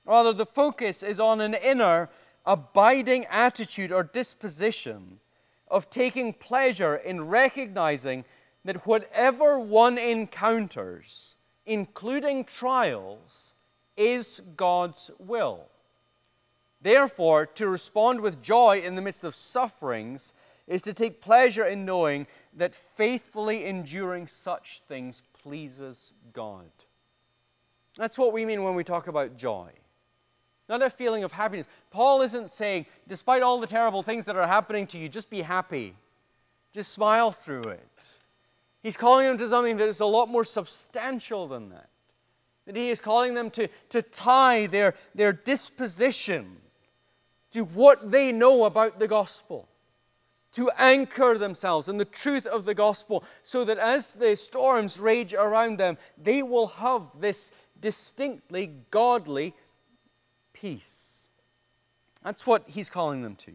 Rather, 0.04 0.34
the 0.34 0.46
focus 0.46 1.02
is 1.02 1.20
on 1.20 1.42
an 1.42 1.54
inner, 1.54 2.10
abiding 2.46 3.26
attitude 3.26 3.92
or 3.92 4.04
disposition 4.04 5.20
of 5.68 5.90
taking 5.90 6.34
pleasure 6.34 6.96
in 6.96 7.28
recognizing 7.28 8.24
that 8.64 8.86
whatever 8.86 9.60
one 9.60 9.98
encounters, 9.98 11.38
including 11.66 12.44
trials, 12.44 13.55
is 13.98 14.42
God's 14.56 15.12
will. 15.20 15.68
Therefore, 16.82 17.46
to 17.46 17.68
respond 17.68 18.22
with 18.22 18.42
joy 18.42 18.82
in 18.82 18.96
the 18.96 19.02
midst 19.02 19.24
of 19.24 19.34
sufferings 19.34 20.34
is 20.68 20.82
to 20.84 20.94
take 20.94 21.22
pleasure 21.22 21.66
in 21.66 21.86
knowing 21.86 22.28
that 22.54 22.76
faithfully 22.76 23.66
enduring 23.66 24.28
such 24.28 24.82
things 24.88 25.22
pleases 25.34 26.14
God. 26.34 26.70
That's 27.98 28.18
what 28.18 28.34
we 28.34 28.46
mean 28.46 28.64
when 28.64 28.76
we 28.76 28.84
talk 28.84 29.08
about 29.08 29.38
joy. 29.38 29.70
Not 30.68 30.82
a 30.82 30.90
feeling 30.90 31.24
of 31.24 31.32
happiness. 31.32 31.68
Paul 31.92 32.22
isn't 32.24 32.50
saying, 32.50 32.88
despite 33.08 33.44
all 33.44 33.60
the 33.60 33.68
terrible 33.68 34.02
things 34.02 34.26
that 34.26 34.36
are 34.36 34.48
happening 34.48 34.88
to 34.88 34.98
you, 34.98 35.08
just 35.08 35.30
be 35.30 35.44
happy. 35.44 35.96
Just 36.74 36.92
smile 36.92 37.32
through 37.32 37.64
it. 37.64 37.88
He's 38.82 38.98
calling 38.98 39.28
them 39.28 39.38
to 39.38 39.48
something 39.48 39.78
that 39.78 39.88
is 39.88 40.00
a 40.00 40.06
lot 40.06 40.28
more 40.28 40.44
substantial 40.44 41.48
than 41.48 41.70
that. 41.70 41.90
That 42.66 42.76
he 42.76 42.90
is 42.90 43.02
calling 43.02 43.36
them 43.36 43.52
to, 43.52 43.68
to 43.90 44.02
tie 44.02 44.68
their, 44.68 44.96
their 45.14 45.34
disposition 45.34 46.58
to 47.54 47.64
what 47.64 48.12
they 48.12 48.32
know 48.32 48.66
about 48.66 49.00
the 49.00 49.08
gospel, 49.08 49.70
to 50.54 50.72
anchor 50.78 51.38
themselves 51.38 51.88
in 51.88 51.98
the 51.98 52.06
truth 52.06 52.46
of 52.46 52.66
the 52.66 52.74
gospel, 52.74 53.24
so 53.44 53.64
that 53.66 53.78
as 53.78 54.14
the 54.14 54.36
storms 54.36 55.00
rage 55.00 55.34
around 55.34 55.78
them, 55.78 55.98
they 56.22 56.42
will 56.44 56.68
have 56.68 57.04
this 57.20 57.52
distinctly 57.80 58.72
godly 58.90 59.54
peace. 60.54 61.28
That's 62.24 62.48
what 62.48 62.64
he's 62.68 62.90
calling 62.90 63.22
them 63.22 63.36
to 63.36 63.52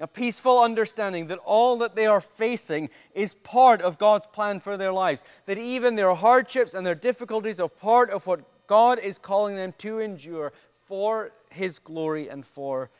a 0.00 0.06
peaceful 0.06 0.60
understanding 0.60 1.26
that 1.28 1.38
all 1.44 1.76
that 1.78 1.94
they 1.94 2.06
are 2.06 2.20
facing 2.20 2.90
is 3.14 3.34
part 3.34 3.82
of 3.82 3.98
God's 3.98 4.26
plan 4.26 4.58
for 4.58 4.76
their 4.76 4.92
lives, 4.92 5.22
that 5.46 5.58
even 5.58 5.94
their 5.94 6.14
hardships 6.14 6.74
and 6.74 6.86
their 6.86 6.94
difficulties 6.94 7.60
are 7.60 7.68
part 7.68 8.10
of 8.10 8.26
what 8.26 8.40
God 8.66 8.98
is 8.98 9.18
calling 9.18 9.56
them 9.56 9.74
to 9.78 9.98
endure 9.98 10.52
for 10.86 11.30
His 11.50 11.78
glory 11.78 12.28
and 12.28 12.46
for 12.46 12.90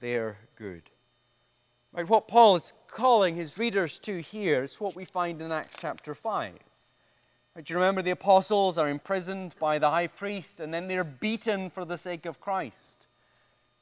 their 0.00 0.38
good. 0.56 0.82
Right, 1.94 2.08
what 2.08 2.26
Paul 2.26 2.56
is 2.56 2.74
calling 2.88 3.36
his 3.36 3.56
readers 3.56 4.00
to 4.00 4.20
here 4.20 4.64
is 4.64 4.80
what 4.80 4.96
we 4.96 5.04
find 5.04 5.40
in 5.40 5.52
Acts 5.52 5.76
chapter 5.78 6.12
5. 6.12 6.52
Right, 7.54 7.64
do 7.64 7.72
you 7.72 7.78
remember 7.78 8.02
the 8.02 8.10
apostles 8.10 8.76
are 8.76 8.88
imprisoned 8.88 9.54
by 9.60 9.78
the 9.78 9.90
high 9.90 10.08
priest 10.08 10.58
and 10.58 10.74
then 10.74 10.88
they're 10.88 11.04
beaten 11.04 11.70
for 11.70 11.84
the 11.84 11.96
sake 11.96 12.26
of 12.26 12.40
Christ? 12.40 12.93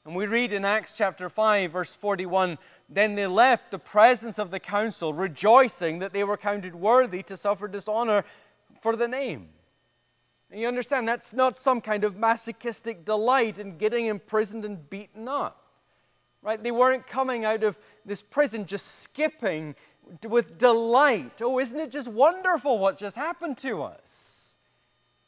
And 0.04 0.16
we 0.16 0.26
read 0.26 0.52
in 0.52 0.64
Acts 0.64 0.92
chapter 0.92 1.28
5, 1.28 1.71
verse 1.71 1.94
41 1.94 2.59
Then 2.88 3.14
they 3.14 3.26
left 3.26 3.71
the 3.71 3.78
presence 3.78 4.38
of 4.38 4.50
the 4.50 4.59
council, 4.59 5.14
rejoicing 5.14 6.00
that 6.00 6.12
they 6.12 6.25
were 6.25 6.37
counted 6.37 6.75
worthy 6.75 7.23
to 7.25 7.37
suffer 7.37 7.68
dishonor 7.68 8.25
for 8.80 8.97
the 8.97 9.06
name. 9.06 9.50
And 10.50 10.61
you 10.61 10.68
understand, 10.68 11.09
that's 11.09 11.32
not 11.32 11.56
some 11.56 11.80
kind 11.80 12.04
of 12.04 12.18
masochistic 12.18 13.04
delight 13.04 13.59
in 13.59 13.78
getting 13.78 14.06
imprisoned 14.06 14.64
and 14.64 14.90
beaten 14.90 15.28
up. 15.28 15.59
Right? 16.42 16.61
They 16.61 16.73
weren't 16.73 17.06
coming 17.06 17.44
out 17.44 17.62
of 17.62 17.78
this 18.04 18.21
prison 18.21 18.66
just 18.66 19.00
skipping 19.00 19.76
with 20.28 20.59
delight. 20.59 21.40
Oh, 21.40 21.61
isn't 21.61 21.78
it 21.78 21.92
just 21.92 22.09
wonderful 22.09 22.80
what's 22.80 22.99
just 22.99 23.14
happened 23.14 23.56
to 23.59 23.82
us? 23.82 24.54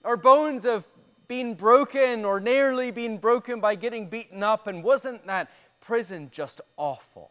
Our 0.04 0.16
bones 0.16 0.64
have 0.64 0.84
been 1.28 1.54
broken 1.54 2.24
or 2.24 2.40
nearly 2.40 2.90
been 2.90 3.18
broken 3.18 3.60
by 3.60 3.74
getting 3.74 4.08
beaten 4.08 4.42
up, 4.42 4.66
and 4.66 4.82
wasn't 4.82 5.26
that 5.26 5.50
prison 5.80 6.28
just 6.32 6.60
awful? 6.76 7.30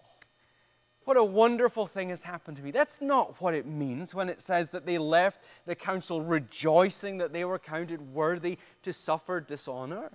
What 1.06 1.18
a 1.18 1.24
wonderful 1.24 1.86
thing 1.86 2.10
has 2.10 2.24
happened 2.24 2.58
to 2.58 2.64
me. 2.64 2.72
That's 2.72 3.02
not 3.02 3.42
what 3.42 3.54
it 3.54 3.66
means 3.66 4.16
when 4.16 4.30
it 4.30 4.42
says 4.42 4.70
that 4.70 4.86
they 4.86 4.98
left 4.98 5.42
the 5.66 5.76
council 5.76 6.22
rejoicing 6.22 7.18
that 7.18 7.34
they 7.34 7.44
were 7.44 7.60
counted 7.60 8.14
worthy 8.14 8.58
to 8.84 8.94
suffer 8.94 9.42
dishonor. 9.42 10.12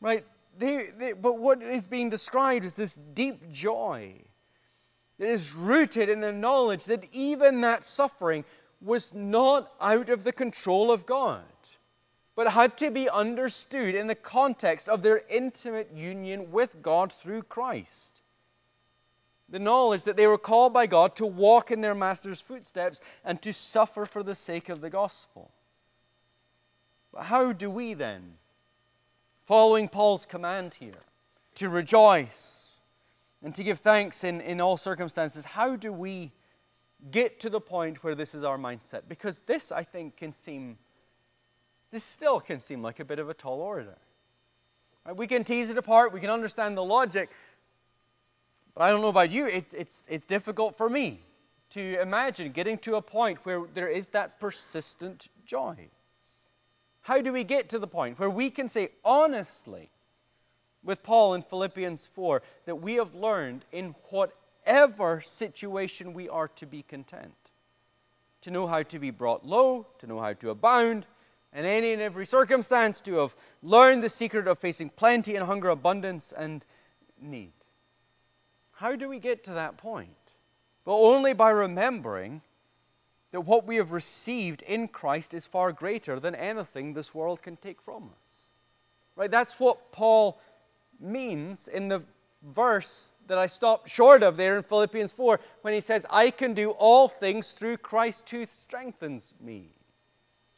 Right? 0.00 0.24
They, 0.58 0.90
they, 0.98 1.12
but 1.12 1.38
what 1.38 1.62
is 1.62 1.86
being 1.86 2.08
described 2.08 2.64
is 2.64 2.74
this 2.74 2.94
deep 2.94 3.52
joy 3.52 4.14
that 5.18 5.28
is 5.28 5.52
rooted 5.52 6.08
in 6.08 6.20
the 6.20 6.32
knowledge 6.32 6.84
that 6.86 7.04
even 7.12 7.60
that 7.60 7.84
suffering 7.84 8.44
was 8.80 9.12
not 9.12 9.72
out 9.80 10.08
of 10.08 10.24
the 10.24 10.32
control 10.32 10.90
of 10.90 11.04
God 11.04 11.44
but 12.36 12.52
had 12.52 12.76
to 12.78 12.90
be 12.90 13.08
understood 13.08 13.94
in 13.94 14.06
the 14.06 14.14
context 14.14 14.88
of 14.88 15.02
their 15.02 15.22
intimate 15.28 15.90
union 15.94 16.50
with 16.50 16.82
God 16.82 17.12
through 17.12 17.42
Christ. 17.42 18.22
The 19.48 19.58
knowledge 19.58 20.02
that 20.02 20.16
they 20.16 20.26
were 20.26 20.38
called 20.38 20.72
by 20.72 20.86
God 20.86 21.14
to 21.16 21.26
walk 21.26 21.70
in 21.70 21.80
their 21.80 21.94
master's 21.94 22.40
footsteps 22.40 23.00
and 23.24 23.40
to 23.42 23.52
suffer 23.52 24.04
for 24.04 24.22
the 24.22 24.34
sake 24.34 24.68
of 24.68 24.80
the 24.80 24.90
gospel. 24.90 25.50
But 27.12 27.24
how 27.24 27.52
do 27.52 27.70
we 27.70 27.94
then, 27.94 28.34
following 29.44 29.88
Paul's 29.88 30.26
command 30.26 30.74
here, 30.80 31.04
to 31.54 31.68
rejoice 31.68 32.72
and 33.42 33.54
to 33.54 33.62
give 33.62 33.78
thanks 33.78 34.24
in, 34.24 34.40
in 34.40 34.60
all 34.60 34.76
circumstances, 34.76 35.44
how 35.44 35.76
do 35.76 35.92
we 35.92 36.32
get 37.10 37.38
to 37.40 37.50
the 37.50 37.60
point 37.60 38.02
where 38.02 38.14
this 38.14 38.34
is 38.34 38.42
our 38.42 38.58
mindset? 38.58 39.02
Because 39.08 39.40
this, 39.40 39.70
I 39.70 39.84
think, 39.84 40.16
can 40.16 40.32
seem, 40.32 40.78
this 41.94 42.02
still 42.02 42.40
can 42.40 42.58
seem 42.58 42.82
like 42.82 42.98
a 42.98 43.04
bit 43.04 43.20
of 43.20 43.28
a 43.28 43.34
tall 43.34 43.60
order. 43.60 43.94
Right? 45.06 45.16
We 45.16 45.28
can 45.28 45.44
tease 45.44 45.70
it 45.70 45.78
apart, 45.78 46.12
we 46.12 46.18
can 46.18 46.28
understand 46.28 46.76
the 46.76 46.82
logic, 46.82 47.30
but 48.74 48.82
I 48.82 48.90
don't 48.90 49.00
know 49.00 49.08
about 49.08 49.30
you, 49.30 49.46
it, 49.46 49.66
it's, 49.72 50.02
it's 50.08 50.24
difficult 50.24 50.76
for 50.76 50.90
me 50.90 51.20
to 51.70 52.00
imagine 52.00 52.50
getting 52.50 52.78
to 52.78 52.96
a 52.96 53.00
point 53.00 53.38
where 53.44 53.62
there 53.72 53.86
is 53.86 54.08
that 54.08 54.40
persistent 54.40 55.28
joy. 55.46 55.88
How 57.02 57.20
do 57.20 57.32
we 57.32 57.44
get 57.44 57.68
to 57.68 57.78
the 57.78 57.86
point 57.86 58.18
where 58.18 58.28
we 58.30 58.50
can 58.50 58.66
say 58.66 58.88
honestly, 59.04 59.90
with 60.82 61.04
Paul 61.04 61.34
in 61.34 61.42
Philippians 61.42 62.06
4, 62.06 62.42
that 62.66 62.82
we 62.82 62.94
have 62.94 63.14
learned 63.14 63.66
in 63.70 63.94
whatever 64.10 65.20
situation 65.20 66.12
we 66.12 66.28
are 66.28 66.48
to 66.48 66.66
be 66.66 66.82
content? 66.82 67.34
To 68.42 68.50
know 68.50 68.66
how 68.66 68.82
to 68.82 68.98
be 68.98 69.12
brought 69.12 69.46
low, 69.46 69.86
to 70.00 70.08
know 70.08 70.18
how 70.18 70.32
to 70.32 70.50
abound, 70.50 71.06
in 71.54 71.64
any 71.64 71.92
and 71.92 72.02
every 72.02 72.26
circumstance, 72.26 73.00
to 73.02 73.16
have 73.16 73.36
learned 73.62 74.02
the 74.02 74.08
secret 74.08 74.48
of 74.48 74.58
facing 74.58 74.90
plenty 74.90 75.36
and 75.36 75.46
hunger, 75.46 75.68
abundance 75.68 76.32
and 76.36 76.64
need. 77.20 77.52
How 78.72 78.96
do 78.96 79.08
we 79.08 79.18
get 79.18 79.44
to 79.44 79.52
that 79.52 79.76
point? 79.76 80.16
Well, 80.84 80.96
only 80.96 81.32
by 81.32 81.50
remembering 81.50 82.42
that 83.30 83.42
what 83.42 83.66
we 83.66 83.76
have 83.76 83.92
received 83.92 84.62
in 84.62 84.88
Christ 84.88 85.32
is 85.32 85.46
far 85.46 85.72
greater 85.72 86.20
than 86.20 86.34
anything 86.34 86.92
this 86.92 87.14
world 87.14 87.42
can 87.42 87.56
take 87.56 87.80
from 87.80 88.04
us. 88.04 88.50
Right? 89.16 89.30
That's 89.30 89.58
what 89.58 89.92
Paul 89.92 90.40
means 91.00 91.68
in 91.68 91.88
the 91.88 92.02
verse 92.42 93.14
that 93.26 93.38
I 93.38 93.46
stopped 93.46 93.88
short 93.88 94.22
of 94.22 94.36
there 94.36 94.56
in 94.56 94.62
Philippians 94.62 95.12
4 95.12 95.40
when 95.62 95.72
he 95.72 95.80
says, 95.80 96.04
I 96.10 96.30
can 96.30 96.54
do 96.54 96.70
all 96.70 97.08
things 97.08 97.52
through 97.52 97.78
Christ 97.78 98.28
who 98.30 98.46
strengthens 98.46 99.32
me. 99.40 99.70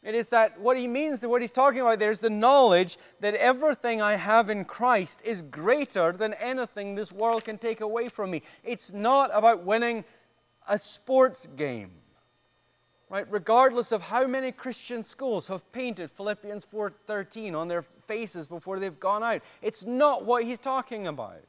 It 0.07 0.15
is 0.15 0.29
that 0.29 0.61
what 0.61 0.77
he 0.77 0.87
means 0.87 1.27
what 1.27 1.41
he's 1.41 1.51
talking 1.51 1.81
about 1.81 1.99
there 1.99 2.13
is 2.13 2.21
the 2.21 2.31
knowledge 2.31 2.97
that 3.19 3.35
everything 3.35 4.01
I 4.01 4.15
have 4.15 4.49
in 4.49 4.65
Christ 4.65 5.21
is 5.25 5.43
greater 5.43 6.13
than 6.13 6.33
anything 6.35 6.95
this 6.95 7.11
world 7.11 7.43
can 7.43 7.59
take 7.59 7.81
away 7.81 8.09
from 8.09 8.31
me. 8.31 8.43
It's 8.63 8.93
not 8.93 9.33
about 9.35 9.65
winning 9.65 10.05
a 10.69 10.79
sports 10.79 11.49
game. 11.49 11.91
Right? 13.11 13.27
Regardless 13.29 13.91
of 13.91 14.03
how 14.03 14.29
many 14.29 14.53
Christian 14.53 15.03
schools 15.03 15.49
have 15.49 15.73
painted 15.73 16.13
Philippians 16.13 16.65
4:13 16.65 17.57
on 17.57 17.67
their 17.67 17.83
faces 17.83 18.47
before 18.47 18.79
they've 18.79 19.01
gone 19.01 19.25
out. 19.25 19.43
It's 19.61 19.85
not 19.85 20.25
what 20.25 20.45
he's 20.45 20.61
talking 20.61 21.09
about. 21.09 21.43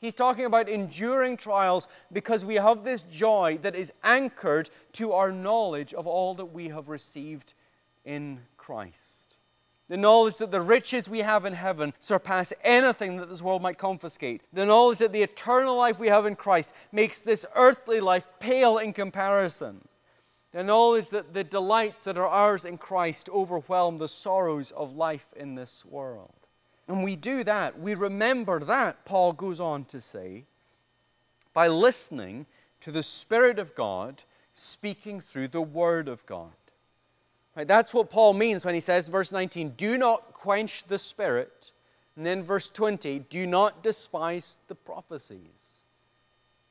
He's 0.00 0.14
talking 0.14 0.46
about 0.46 0.68
enduring 0.68 1.36
trials 1.36 1.86
because 2.10 2.44
we 2.44 2.54
have 2.54 2.84
this 2.84 3.02
joy 3.02 3.58
that 3.60 3.74
is 3.74 3.92
anchored 4.02 4.70
to 4.92 5.12
our 5.12 5.30
knowledge 5.30 5.92
of 5.92 6.06
all 6.06 6.34
that 6.34 6.46
we 6.46 6.68
have 6.68 6.88
received 6.88 7.52
in 8.04 8.40
Christ. 8.56 9.36
The 9.90 9.98
knowledge 9.98 10.36
that 10.36 10.52
the 10.52 10.62
riches 10.62 11.08
we 11.08 11.18
have 11.18 11.44
in 11.44 11.52
heaven 11.52 11.92
surpass 11.98 12.52
anything 12.62 13.16
that 13.16 13.28
this 13.28 13.42
world 13.42 13.60
might 13.60 13.76
confiscate. 13.76 14.40
The 14.52 14.64
knowledge 14.64 15.00
that 15.00 15.12
the 15.12 15.22
eternal 15.22 15.76
life 15.76 15.98
we 15.98 16.08
have 16.08 16.26
in 16.26 16.36
Christ 16.36 16.72
makes 16.92 17.18
this 17.18 17.44
earthly 17.54 18.00
life 18.00 18.26
pale 18.38 18.78
in 18.78 18.92
comparison. 18.92 19.86
The 20.52 20.62
knowledge 20.62 21.10
that 21.10 21.34
the 21.34 21.44
delights 21.44 22.04
that 22.04 22.16
are 22.16 22.26
ours 22.26 22.64
in 22.64 22.78
Christ 22.78 23.28
overwhelm 23.28 23.98
the 23.98 24.08
sorrows 24.08 24.70
of 24.70 24.96
life 24.96 25.26
in 25.36 25.56
this 25.56 25.84
world. 25.84 26.39
And 26.90 27.04
we 27.04 27.14
do 27.14 27.44
that, 27.44 27.78
we 27.78 27.94
remember 27.94 28.58
that, 28.58 29.04
Paul 29.04 29.32
goes 29.32 29.60
on 29.60 29.84
to 29.84 30.00
say, 30.00 30.42
by 31.54 31.68
listening 31.68 32.46
to 32.80 32.90
the 32.90 33.04
Spirit 33.04 33.60
of 33.60 33.76
God 33.76 34.24
speaking 34.52 35.20
through 35.20 35.46
the 35.48 35.62
Word 35.62 36.08
of 36.08 36.26
God. 36.26 36.50
Right, 37.54 37.68
that's 37.68 37.94
what 37.94 38.10
Paul 38.10 38.32
means 38.32 38.64
when 38.64 38.74
he 38.74 38.80
says, 38.80 39.06
verse 39.06 39.30
19, 39.30 39.74
do 39.76 39.96
not 39.96 40.32
quench 40.32 40.82
the 40.82 40.98
Spirit. 40.98 41.70
And 42.16 42.26
then 42.26 42.42
verse 42.42 42.68
20, 42.68 43.20
do 43.20 43.46
not 43.46 43.84
despise 43.84 44.58
the 44.66 44.74
prophecies. 44.74 45.82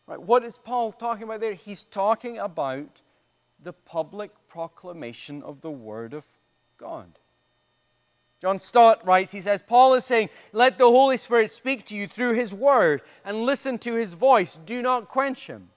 Right, 0.05 0.21
what 0.21 0.43
is 0.43 0.57
Paul 0.57 0.91
talking 0.91 1.23
about 1.23 1.39
there? 1.39 1.53
He's 1.53 1.83
talking 1.83 2.37
about 2.37 2.99
the 3.63 3.71
public 3.71 4.31
proclamation 4.49 5.41
of 5.43 5.61
the 5.61 5.71
Word 5.71 6.13
of 6.13 6.25
God. 6.77 7.18
John 8.41 8.57
Stott 8.57 9.05
writes, 9.05 9.31
he 9.31 9.41
says, 9.41 9.61
Paul 9.61 9.93
is 9.95 10.05
saying, 10.05 10.29
Let 10.53 10.77
the 10.77 10.89
Holy 10.89 11.17
Spirit 11.17 11.51
speak 11.51 11.83
to 11.85 11.95
you 11.95 12.07
through 12.07 12.33
his 12.33 12.53
word 12.53 13.01
and 13.25 13.43
listen 13.43 13.77
to 13.79 13.95
his 13.95 14.13
voice. 14.13 14.57
Do 14.65 14.81
not 14.81 15.09
quench 15.09 15.47
him. 15.47 15.69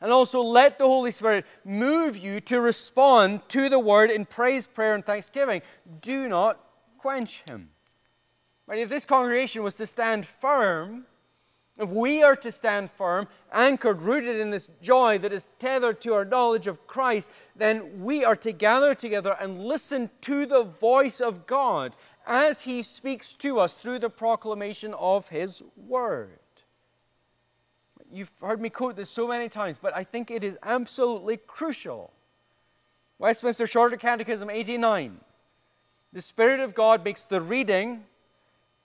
And 0.00 0.12
also 0.12 0.40
let 0.40 0.78
the 0.78 0.86
Holy 0.86 1.10
Spirit 1.10 1.46
move 1.64 2.16
you 2.16 2.40
to 2.42 2.60
respond 2.60 3.48
to 3.48 3.68
the 3.68 3.78
word 3.78 4.10
in 4.10 4.26
praise, 4.26 4.66
prayer, 4.66 4.94
and 4.94 5.04
thanksgiving. 5.04 5.62
Do 6.02 6.28
not 6.28 6.60
quench 6.98 7.42
him. 7.46 7.70
Right? 8.66 8.78
If 8.78 8.88
this 8.88 9.06
congregation 9.06 9.62
was 9.62 9.74
to 9.76 9.86
stand 9.86 10.26
firm, 10.26 11.06
if 11.76 11.90
we 11.90 12.22
are 12.22 12.36
to 12.36 12.52
stand 12.52 12.90
firm, 12.90 13.26
anchored, 13.52 14.02
rooted 14.02 14.38
in 14.38 14.50
this 14.50 14.70
joy 14.80 15.18
that 15.18 15.32
is 15.32 15.48
tethered 15.58 16.00
to 16.02 16.14
our 16.14 16.24
knowledge 16.24 16.66
of 16.66 16.86
Christ, 16.86 17.30
then 17.56 18.04
we 18.04 18.24
are 18.24 18.36
to 18.36 18.52
gather 18.52 18.94
together 18.94 19.36
and 19.40 19.60
listen 19.60 20.10
to 20.22 20.46
the 20.46 20.62
voice 20.62 21.20
of 21.20 21.46
God 21.46 21.96
as 22.26 22.62
He 22.62 22.80
speaks 22.82 23.34
to 23.34 23.58
us 23.58 23.74
through 23.74 23.98
the 23.98 24.10
proclamation 24.10 24.94
of 24.94 25.28
His 25.28 25.62
Word. 25.76 26.38
You've 28.12 28.30
heard 28.40 28.60
me 28.60 28.70
quote 28.70 28.94
this 28.94 29.10
so 29.10 29.26
many 29.26 29.48
times, 29.48 29.76
but 29.80 29.96
I 29.96 30.04
think 30.04 30.30
it 30.30 30.44
is 30.44 30.56
absolutely 30.62 31.36
crucial. 31.36 32.12
Westminster 33.18 33.66
Shorter 33.66 33.96
Catechism 33.96 34.48
89. 34.48 35.18
The 36.12 36.22
Spirit 36.22 36.60
of 36.60 36.76
God 36.76 37.04
makes 37.04 37.24
the 37.24 37.40
reading, 37.40 38.04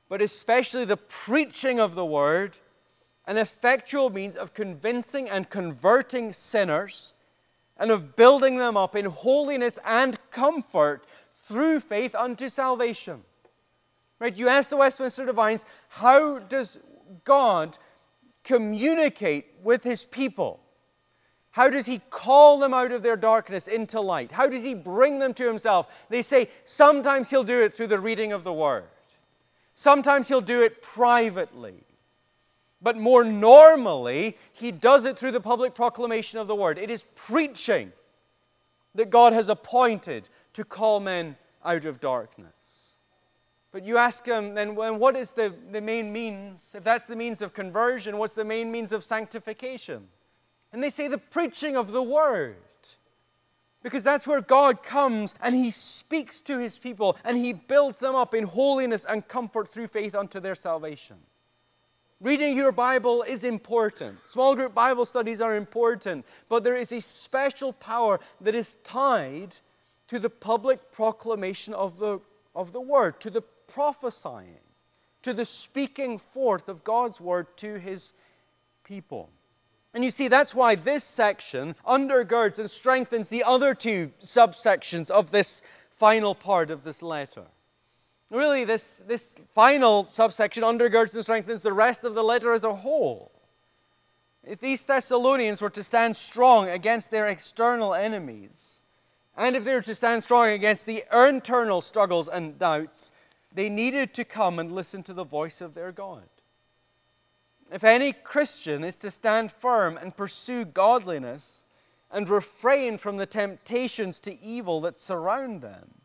but 0.08 0.20
especially 0.20 0.86
the 0.86 0.98
preaching 0.98 1.80
of 1.80 1.94
the 1.94 2.06
Word, 2.06 2.58
an 3.26 3.38
effectual 3.38 4.10
means 4.10 4.36
of 4.36 4.54
convincing 4.54 5.30
and 5.30 5.50
converting 5.50 6.34
sinners 6.34 7.14
and 7.78 7.92
of 7.92 8.16
building 8.16 8.58
them 8.58 8.76
up 8.76 8.96
in 8.96 9.06
holiness 9.06 9.80
and 9.86 10.18
comfort 10.32 11.06
through 11.44 11.80
faith 11.80 12.14
unto 12.16 12.50
salvation. 12.50 13.24
Right? 14.20 14.36
You 14.36 14.50
ask 14.50 14.70
the 14.70 14.78
Westminster 14.78 15.26
Divines, 15.26 15.66
how 15.88 16.40
does 16.40 16.78
God 17.24 17.78
communicate 18.44 19.46
with 19.64 19.84
his 19.84 20.06
people? 20.06 20.60
How 21.52 21.70
does 21.70 21.88
he 21.88 22.02
call 22.10 22.60
them 22.60 22.74
out 22.74 22.92
of 22.92 23.02
their 23.02 23.18
darkness 23.18 23.68
into 23.68 24.00
light? 24.00 24.32
How 24.32 24.48
does 24.48 24.64
he 24.64 24.74
bring 24.74 25.20
them 25.20 25.34
to 25.36 25.48
himself? 25.48 25.88
They 26.10 26.22
say 26.22 26.50
sometimes 26.64 27.30
he'll 27.30 27.44
do 27.44 27.62
it 27.62 27.76
through 27.76 27.88
the 27.88 28.00
reading 28.00 28.32
of 28.32 28.44
the 28.44 28.54
word. 28.54 28.86
Sometimes 29.74 30.28
he'll 30.28 30.42
do 30.42 30.62
it 30.62 30.82
privately. 30.82 31.84
But 32.82 32.98
more 32.98 33.24
normally, 33.24 34.38
he 34.54 34.72
does 34.72 35.06
it 35.06 35.18
through 35.18 35.32
the 35.32 35.42
public 35.42 35.76
proclamation 35.76 36.40
of 36.40 36.48
the 36.48 36.56
word. 36.56 36.78
It 36.78 36.90
is 36.90 37.04
preaching 37.16 37.92
that 38.96 39.10
God 39.10 39.34
has 39.34 39.50
appointed 39.50 40.30
to 40.54 40.64
call 40.64 41.00
men 41.00 41.36
out 41.64 41.86
of 41.86 42.00
darkness. 42.00 42.54
But 43.72 43.86
you 43.86 43.98
ask 43.98 44.26
him, 44.26 44.56
then 44.56 44.76
what 44.76 45.16
is 45.16 45.32
the, 45.32 45.54
the 45.72 45.82
main 45.82 46.12
means? 46.12 46.72
If 46.74 46.84
that's 46.84 47.06
the 47.06 47.16
means 47.16 47.42
of 47.42 47.54
conversion, 47.54 48.18
what's 48.18 48.34
the 48.34 48.46
main 48.46 48.72
means 48.72 48.92
of 48.92 49.04
sanctification? 49.04 50.08
And 50.74 50.82
they 50.82 50.90
say 50.90 51.08
the 51.08 51.18
preaching 51.18 51.76
of 51.76 51.92
the 51.92 52.02
word. 52.02 52.56
Because 53.84 54.04
that's 54.04 54.28
where 54.28 54.42
God 54.42 54.84
comes 54.84 55.36
and 55.42 55.56
He 55.56 55.70
speaks 55.70 56.42
to 56.42 56.58
His 56.58 56.78
people 56.78 57.16
and 57.24 57.38
He 57.38 57.54
builds 57.54 58.00
them 58.00 58.16
up 58.16 58.34
in 58.34 58.46
holiness 58.46 59.06
and 59.06 59.28
comfort 59.28 59.70
through 59.70 59.88
faith 59.88 60.16
unto 60.16 60.40
their 60.40 60.56
salvation. 60.56 61.18
Reading 62.22 62.58
your 62.58 62.74
Bible 62.74 63.24
is 63.24 63.46
important. 63.46 64.18
Small 64.30 64.54
group 64.54 64.74
Bible 64.74 65.06
studies 65.06 65.40
are 65.40 65.56
important, 65.56 66.26
but 66.50 66.66
there 66.66 66.76
is 66.76 66.92
a 66.92 67.00
special 67.00 67.72
power 67.72 68.20
that 68.42 68.54
is 68.54 68.76
tied 68.84 69.56
to 70.10 70.20
the 70.20 70.30
public 70.30 70.92
proclamation 70.92 71.74
of 71.74 71.98
the, 71.98 72.20
of 72.54 72.74
the 72.74 72.82
Word, 72.82 73.22
to 73.22 73.30
the 73.30 73.42
prophesying, 73.42 74.60
to 75.22 75.34
the 75.34 75.46
speaking 75.46 76.18
forth 76.18 76.68
of 76.68 76.84
God's 76.84 77.22
Word 77.22 77.56
to 77.58 77.76
His 77.80 78.12
people. 78.84 79.30
And 79.94 80.04
you 80.04 80.12
see, 80.12 80.28
that's 80.28 80.54
why 80.54 80.76
this 80.76 81.06
section 81.06 81.74
undergirds 81.88 82.60
and 82.60 82.70
strengthens 82.70 83.30
the 83.30 83.46
other 83.46 83.74
two 83.74 84.12
subsections 84.22 85.10
of 85.10 85.32
this 85.32 85.62
final 85.90 86.36
part 86.36 86.70
of 86.70 86.84
this 86.84 87.02
letter. 87.02 87.46
Really, 88.30 88.64
this, 88.64 89.02
this 89.08 89.34
final 89.56 90.08
subsection 90.10 90.64
undergirds 90.64 91.16
and 91.16 91.24
strengthens 91.24 91.64
the 91.64 91.74
rest 91.74 92.04
of 92.04 92.14
the 92.14 92.24
letter 92.24 92.54
as 92.54 92.64
a 92.64 92.76
whole. 92.76 93.32
If 94.44 94.60
these 94.60 94.84
Thessalonians 94.84 95.62
were 95.62 95.70
to 95.72 95.84
stand 95.84 96.16
strong 96.16 96.70
against 96.70 97.12
their 97.12 97.28
external 97.28 97.94
enemies, 97.94 98.82
and 99.36 99.56
if 99.56 99.64
they 99.64 99.74
were 99.74 99.82
to 99.82 99.96
stand 99.96 100.24
strong 100.24 100.50
against 100.50 100.86
the 100.86 101.04
internal 101.14 101.82
struggles 101.82 102.28
and 102.28 102.60
doubts, 102.60 103.12
they 103.54 103.70
needed 103.70 104.14
to 104.14 104.24
come 104.24 104.60
and 104.60 104.72
listen 104.72 105.02
to 105.04 105.14
the 105.14 105.24
voice 105.24 105.60
of 105.60 105.74
their 105.74 105.92
God. 105.92 106.30
If 107.72 107.84
any 107.84 108.14
Christian 108.14 108.84
is 108.84 108.98
to 109.00 109.12
stand 109.12 109.52
firm 109.52 109.98
and 109.98 110.16
pursue 110.16 110.66
godliness 110.66 111.64
and 112.12 112.28
refrain 112.28 112.98
from 112.98 113.18
the 113.18 113.26
temptations 113.26 114.20
to 114.22 114.42
evil 114.42 114.82
that 114.82 115.00
surround 115.00 115.62
them, 115.62 115.99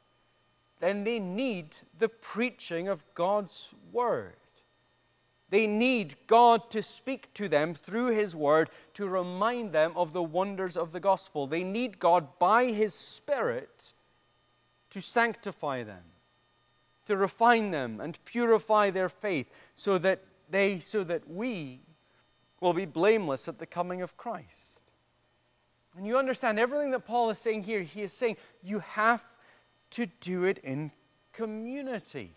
then 0.85 1.05
they 1.05 1.19
need 1.19 1.77
the 1.99 2.11
preaching 2.11 2.89
of 2.89 3.03
God's 3.15 3.71
Word. 3.91 4.35
They 5.49 5.67
need 5.67 6.17
God 6.27 6.69
to 6.71 6.83
speak 6.83 7.33
to 7.35 7.49
them 7.49 7.73
through 7.73 8.09
His 8.09 8.37
Word 8.37 8.69
to 8.93 9.09
remind 9.09 9.73
them 9.73 9.93
of 9.97 10.13
the 10.13 10.23
wonders 10.23 10.77
of 10.77 10.93
the 10.93 11.01
gospel. 11.01 11.47
They 11.47 11.65
need 11.65 11.99
God 11.99 12.39
by 12.39 12.67
His 12.67 12.93
Spirit 12.93 13.95
to 14.91 15.01
sanctify 15.01 15.85
them, 15.85 16.03
to 17.07 17.17
refine 17.17 17.71
them, 17.71 17.99
and 17.99 18.23
purify 18.27 18.91
their 18.91 19.09
faith 19.09 19.49
so 19.75 19.97
that 19.99 20.23
they 20.51 20.81
so 20.81 21.03
that 21.03 21.31
we 21.31 21.81
will 22.61 22.75
be 22.75 22.85
blameless 22.85 23.49
at 23.49 23.59
the 23.59 23.67
coming 23.67 24.03
of 24.03 24.19
Christ. 24.19 24.83
And 25.97 26.07
you 26.07 26.19
understand 26.19 26.59
everything 26.59 26.91
that 26.91 27.07
Paul 27.07 27.31
is 27.31 27.39
saying 27.39 27.63
here, 27.63 27.83
he 27.83 28.03
is 28.03 28.13
saying 28.13 28.37
you 28.63 28.81
have 28.81 29.23
to 29.95 30.07
do 30.21 30.45
it 30.45 30.59
in 30.59 30.91
community. 31.33 32.35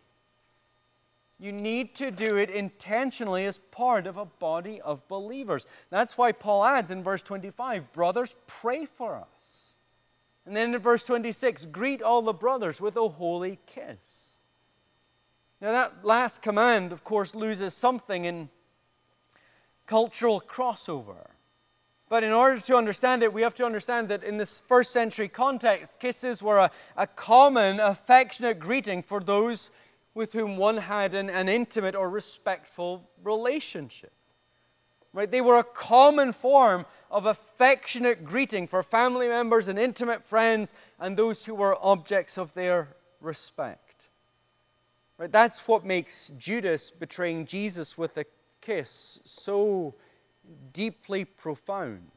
You 1.40 1.52
need 1.52 1.94
to 1.96 2.10
do 2.10 2.36
it 2.38 2.50
intentionally 2.50 3.46
as 3.46 3.60
part 3.60 4.08
of 4.08 4.18
a 4.18 4.26
body 4.26 4.82
of 4.82 5.08
believers. 5.08 5.68
That's 5.92 6.18
why 6.18 6.32
Paul 6.32 6.66
adds 6.66 6.90
in 6.90 7.04
verse 7.04 7.22
25, 7.22 7.94
Brothers, 7.94 8.36
pray 8.48 8.86
for 8.86 9.16
us. 9.16 9.28
And 10.46 10.56
then 10.56 10.74
in 10.74 10.82
verse 10.82 11.04
26, 11.04 11.68
greet 11.68 12.02
all 12.02 12.22
the 12.22 12.34
brothers 12.34 12.82
with 12.82 12.96
a 12.96 13.08
holy 13.08 13.60
kiss. 13.68 14.32
Now, 15.60 15.72
that 15.72 16.06
last 16.06 16.42
command, 16.42 16.92
of 16.92 17.04
course, 17.04 17.36
loses 17.36 17.74
something 17.74 18.26
in 18.26 18.50
cultural 19.86 20.42
crossover. 20.42 21.28
But 22.10 22.24
in 22.24 22.32
order 22.32 22.62
to 22.62 22.76
understand 22.76 23.22
it, 23.22 23.34
we 23.34 23.42
have 23.42 23.56
to 23.56 23.66
understand 23.66 24.08
that 24.10 24.24
in 24.24 24.38
this 24.38 24.62
first 24.62 24.92
century 24.92 25.28
context, 25.28 26.00
kisses 26.00 26.42
were 26.42 26.58
a, 26.58 26.72
a 26.96 27.06
common, 27.06 27.80
affectionate 27.80 28.60
greeting 28.60 29.04
for 29.04 29.20
those 29.20 29.72
with 30.14 30.34
whom 30.34 30.58
one 30.58 30.78
had 30.78 31.14
an, 31.14 31.30
an 31.30 31.50
intimate 31.50 31.96
or 31.96 32.10
respectful 32.10 33.10
relationship. 33.24 34.14
Right? 35.14 35.30
They 35.30 35.42
were 35.42 35.58
a 35.58 35.64
common 35.64 36.32
form 36.32 36.86
of 37.12 37.26
affectionate 37.26 38.24
greeting 38.24 38.68
for 38.68 38.84
family 38.84 39.28
members 39.28 39.68
and 39.68 39.78
intimate 39.78 40.24
friends 40.24 40.74
and 41.00 41.18
those 41.18 41.46
who 41.46 41.56
were 41.56 41.78
objects 41.84 42.38
of 42.38 42.54
their 42.54 42.90
respect. 43.20 44.08
Right? 45.18 45.32
That's 45.32 45.68
what 45.68 45.86
makes 45.86 46.32
Judas 46.38 46.90
betraying 46.92 47.46
Jesus 47.46 47.98
with 47.98 48.18
a 48.18 48.26
kiss 48.62 49.20
so 49.26 49.96
deeply 50.74 51.26
profound. 51.26 52.12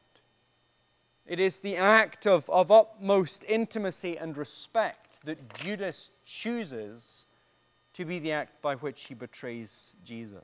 It 1.25 1.39
is 1.39 1.59
the 1.59 1.77
act 1.77 2.27
of, 2.27 2.49
of 2.49 2.71
utmost 2.71 3.45
intimacy 3.47 4.17
and 4.17 4.35
respect 4.35 5.19
that 5.25 5.53
Judas 5.53 6.11
chooses 6.25 7.25
to 7.93 8.05
be 8.05 8.19
the 8.19 8.31
act 8.31 8.61
by 8.61 8.75
which 8.75 9.05
he 9.05 9.13
betrays 9.13 9.93
Jesus. 10.03 10.43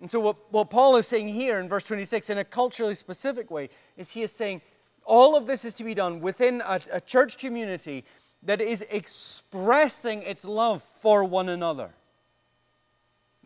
And 0.00 0.10
so, 0.10 0.18
what, 0.18 0.36
what 0.50 0.70
Paul 0.70 0.96
is 0.96 1.06
saying 1.06 1.28
here 1.28 1.60
in 1.60 1.68
verse 1.68 1.84
26, 1.84 2.30
in 2.30 2.38
a 2.38 2.44
culturally 2.44 2.94
specific 2.94 3.50
way, 3.50 3.68
is 3.96 4.10
he 4.10 4.22
is 4.22 4.32
saying 4.32 4.62
all 5.04 5.36
of 5.36 5.46
this 5.46 5.64
is 5.64 5.74
to 5.74 5.84
be 5.84 5.94
done 5.94 6.20
within 6.20 6.62
a, 6.62 6.80
a 6.92 7.00
church 7.00 7.38
community 7.38 8.04
that 8.42 8.60
is 8.60 8.84
expressing 8.90 10.22
its 10.22 10.44
love 10.44 10.82
for 11.02 11.24
one 11.24 11.48
another. 11.48 11.90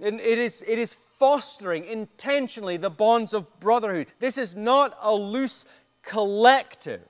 And 0.00 0.20
it 0.20 0.38
is, 0.38 0.64
it 0.66 0.78
is 0.78 0.94
fostering 1.24 1.86
intentionally 1.86 2.76
the 2.76 2.90
bonds 2.90 3.32
of 3.32 3.58
brotherhood. 3.58 4.08
This 4.18 4.36
is 4.36 4.54
not 4.54 4.94
a 5.00 5.14
loose 5.14 5.64
collective 6.02 7.00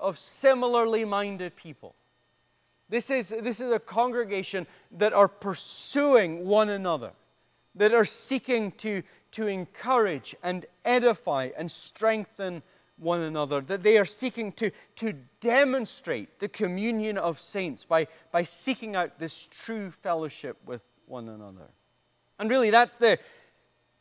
of 0.00 0.18
similarly 0.18 1.04
minded 1.04 1.56
people. 1.56 1.94
This 2.88 3.10
is, 3.10 3.28
this 3.28 3.60
is 3.60 3.70
a 3.70 3.78
congregation 3.78 4.66
that 4.92 5.12
are 5.12 5.28
pursuing 5.28 6.46
one 6.46 6.70
another, 6.70 7.10
that 7.74 7.92
are 7.92 8.06
seeking 8.06 8.72
to, 8.78 9.02
to 9.32 9.46
encourage 9.46 10.34
and 10.42 10.64
edify 10.82 11.50
and 11.54 11.70
strengthen 11.70 12.62
one 12.96 13.20
another, 13.20 13.60
that 13.60 13.82
they 13.82 13.98
are 13.98 14.06
seeking 14.06 14.52
to, 14.52 14.70
to 14.94 15.12
demonstrate 15.42 16.38
the 16.38 16.48
communion 16.48 17.18
of 17.18 17.40
saints 17.40 17.84
by, 17.84 18.06
by 18.32 18.42
seeking 18.42 18.96
out 18.96 19.18
this 19.18 19.46
true 19.50 19.90
fellowship 19.90 20.56
with 20.64 20.82
one 21.04 21.28
another. 21.28 21.68
And 22.38 22.50
really, 22.50 22.70
that's 22.70 22.96
the, 22.96 23.18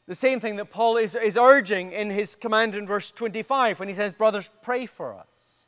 the 0.08 0.16
same 0.16 0.40
thing 0.40 0.56
that 0.58 0.66
Paul 0.66 0.98
is, 0.98 1.16
is 1.16 1.38
urging 1.38 1.92
in 1.92 2.10
his 2.10 2.36
command 2.36 2.76
in 2.76 2.86
verse 2.86 3.12
25 3.12 3.80
when 3.80 3.88
he 3.88 3.94
says, 3.94 4.14
Brothers, 4.14 4.52
pray 4.62 4.86
for 4.86 5.14
us. 5.14 5.68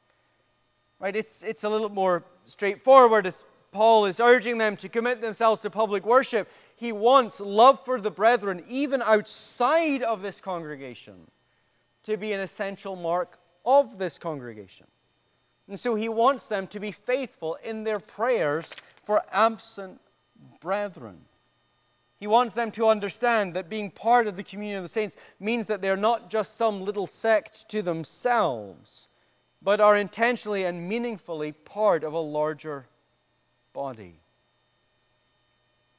Right? 0.99 1.15
It's, 1.15 1.43
it's 1.43 1.63
a 1.63 1.69
little 1.69 1.89
more 1.89 2.23
straightforward 2.45 3.25
as 3.27 3.45
Paul 3.71 4.05
is 4.05 4.19
urging 4.19 4.57
them 4.57 4.75
to 4.77 4.89
commit 4.89 5.21
themselves 5.21 5.61
to 5.61 5.69
public 5.69 6.05
worship. 6.05 6.49
He 6.75 6.91
wants 6.91 7.39
love 7.39 7.83
for 7.83 8.01
the 8.01 8.11
brethren, 8.11 8.63
even 8.67 9.01
outside 9.01 10.01
of 10.03 10.21
this 10.21 10.41
congregation, 10.41 11.27
to 12.03 12.17
be 12.17 12.33
an 12.33 12.39
essential 12.39 12.95
mark 12.95 13.39
of 13.65 13.97
this 13.97 14.17
congregation. 14.17 14.87
And 15.67 15.79
so 15.79 15.95
he 15.95 16.07
wants 16.07 16.47
them 16.47 16.67
to 16.67 16.79
be 16.79 16.91
faithful 16.91 17.57
in 17.63 17.83
their 17.83 17.99
prayers 17.99 18.73
for 19.03 19.23
absent 19.31 19.99
brethren. 20.61 21.25
He 22.19 22.27
wants 22.27 22.53
them 22.53 22.71
to 22.71 22.87
understand 22.87 23.53
that 23.53 23.69
being 23.69 23.91
part 23.91 24.27
of 24.27 24.35
the 24.35 24.43
communion 24.43 24.79
of 24.79 24.83
the 24.83 24.89
saints 24.89 25.17
means 25.39 25.67
that 25.67 25.81
they're 25.81 25.95
not 25.95 26.29
just 26.29 26.57
some 26.57 26.83
little 26.83 27.07
sect 27.07 27.69
to 27.69 27.81
themselves 27.81 29.07
but 29.61 29.81
are 29.81 29.97
intentionally 29.97 30.63
and 30.63 30.87
meaningfully 30.87 31.51
part 31.51 32.03
of 32.03 32.13
a 32.13 32.19
larger 32.19 32.85
body. 33.73 34.19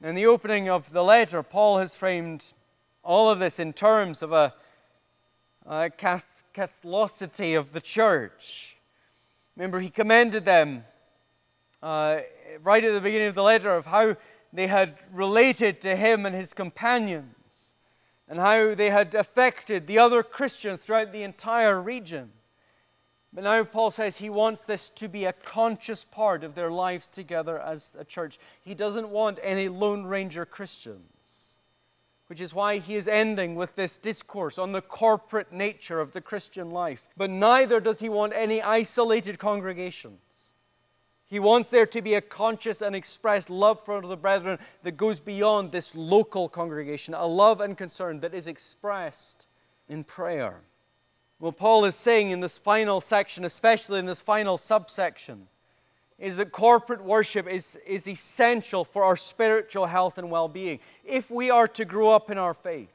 In 0.01 0.15
the 0.15 0.25
opening 0.25 0.69
of 0.69 0.91
the 0.91 1.03
letter, 1.03 1.43
Paul 1.43 1.79
has 1.79 1.93
framed 1.93 2.45
all 3.03 3.29
of 3.29 3.39
this 3.39 3.59
in 3.59 3.73
terms 3.73 4.21
of 4.21 4.31
a, 4.31 4.53
a 5.65 5.89
Catholicity 5.89 7.57
of 7.57 7.73
the 7.73 7.81
church. 7.81 8.77
Remember, 9.57 9.79
he 9.79 9.89
commended 9.89 10.45
them 10.45 10.85
uh, 11.83 12.19
right 12.63 12.83
at 12.83 12.93
the 12.93 13.01
beginning 13.01 13.27
of 13.27 13.35
the 13.35 13.43
letter 13.43 13.75
of 13.75 13.87
how 13.87 14.15
they 14.51 14.67
had 14.67 14.95
related 15.11 15.81
to 15.81 15.95
him 15.95 16.25
and 16.25 16.35
his 16.35 16.53
companions, 16.53 17.73
and 18.27 18.39
how 18.39 18.75
they 18.75 18.89
had 18.89 19.15
affected 19.15 19.87
the 19.87 19.97
other 19.97 20.23
Christians 20.23 20.81
throughout 20.81 21.11
the 21.11 21.23
entire 21.23 21.81
region. 21.81 22.31
But 23.31 23.43
now 23.43 23.63
Paul 23.63 23.91
says 23.91 24.17
he 24.17 24.29
wants 24.29 24.65
this 24.65 24.89
to 24.91 25.07
be 25.07 25.25
a 25.25 25.33
conscious 25.33 26.03
part 26.03 26.43
of 26.43 26.55
their 26.55 26.71
lives 26.71 27.09
together 27.09 27.59
as 27.59 27.95
a 27.97 28.03
church. 28.03 28.39
He 28.61 28.73
doesn't 28.73 29.09
want 29.09 29.39
any 29.43 29.69
Lone 29.69 30.05
Ranger 30.05 30.45
Christians, 30.45 31.55
which 32.25 32.41
is 32.41 32.53
why 32.53 32.79
he 32.79 32.95
is 32.95 33.07
ending 33.07 33.55
with 33.55 33.75
this 33.75 33.99
discourse 33.99 34.57
on 34.57 34.71
the 34.71 34.81
corporate 34.81 35.51
nature 35.51 35.99
of 35.99 36.13
the 36.13 36.21
Christian 36.21 36.71
life. 36.71 37.07
But 37.15 37.29
neither 37.29 37.79
does 37.79 37.99
he 37.99 38.09
want 38.09 38.33
any 38.35 38.63
isolated 38.63 39.37
congregations. 39.37 40.21
He 41.29 41.39
wants 41.39 41.69
there 41.69 41.85
to 41.85 42.01
be 42.01 42.15
a 42.15 42.21
conscious 42.21 42.81
and 42.81 42.95
expressed 42.95 43.51
love 43.51 43.85
for 43.85 44.01
the 44.01 44.17
brethren 44.17 44.57
that 44.81 44.97
goes 44.97 45.19
beyond 45.19 45.71
this 45.71 45.93
local 45.93 46.49
congregation, 46.49 47.13
a 47.13 47.27
love 47.27 47.61
and 47.61 47.77
concern 47.77 48.21
that 48.21 48.33
is 48.33 48.47
expressed 48.47 49.45
in 49.87 50.03
prayer. 50.03 50.61
What 51.37 51.55
Paul 51.55 51.85
is 51.85 51.95
saying 51.95 52.31
in 52.31 52.39
this 52.39 52.57
final 52.57 52.99
section, 52.99 53.45
especially 53.45 53.99
in 53.99 54.07
this 54.07 54.21
final 54.21 54.57
subsection, 54.57 55.47
is 56.17 56.37
that 56.37 56.51
corporate 56.51 57.03
worship 57.03 57.47
is, 57.47 57.77
is 57.85 58.07
essential 58.07 58.83
for 58.83 59.03
our 59.03 59.15
spiritual 59.15 59.85
health 59.85 60.17
and 60.17 60.31
well 60.31 60.47
being. 60.47 60.79
If 61.05 61.29
we 61.29 61.51
are 61.51 61.67
to 61.69 61.85
grow 61.85 62.09
up 62.09 62.31
in 62.31 62.37
our 62.39 62.55
faith, 62.55 62.91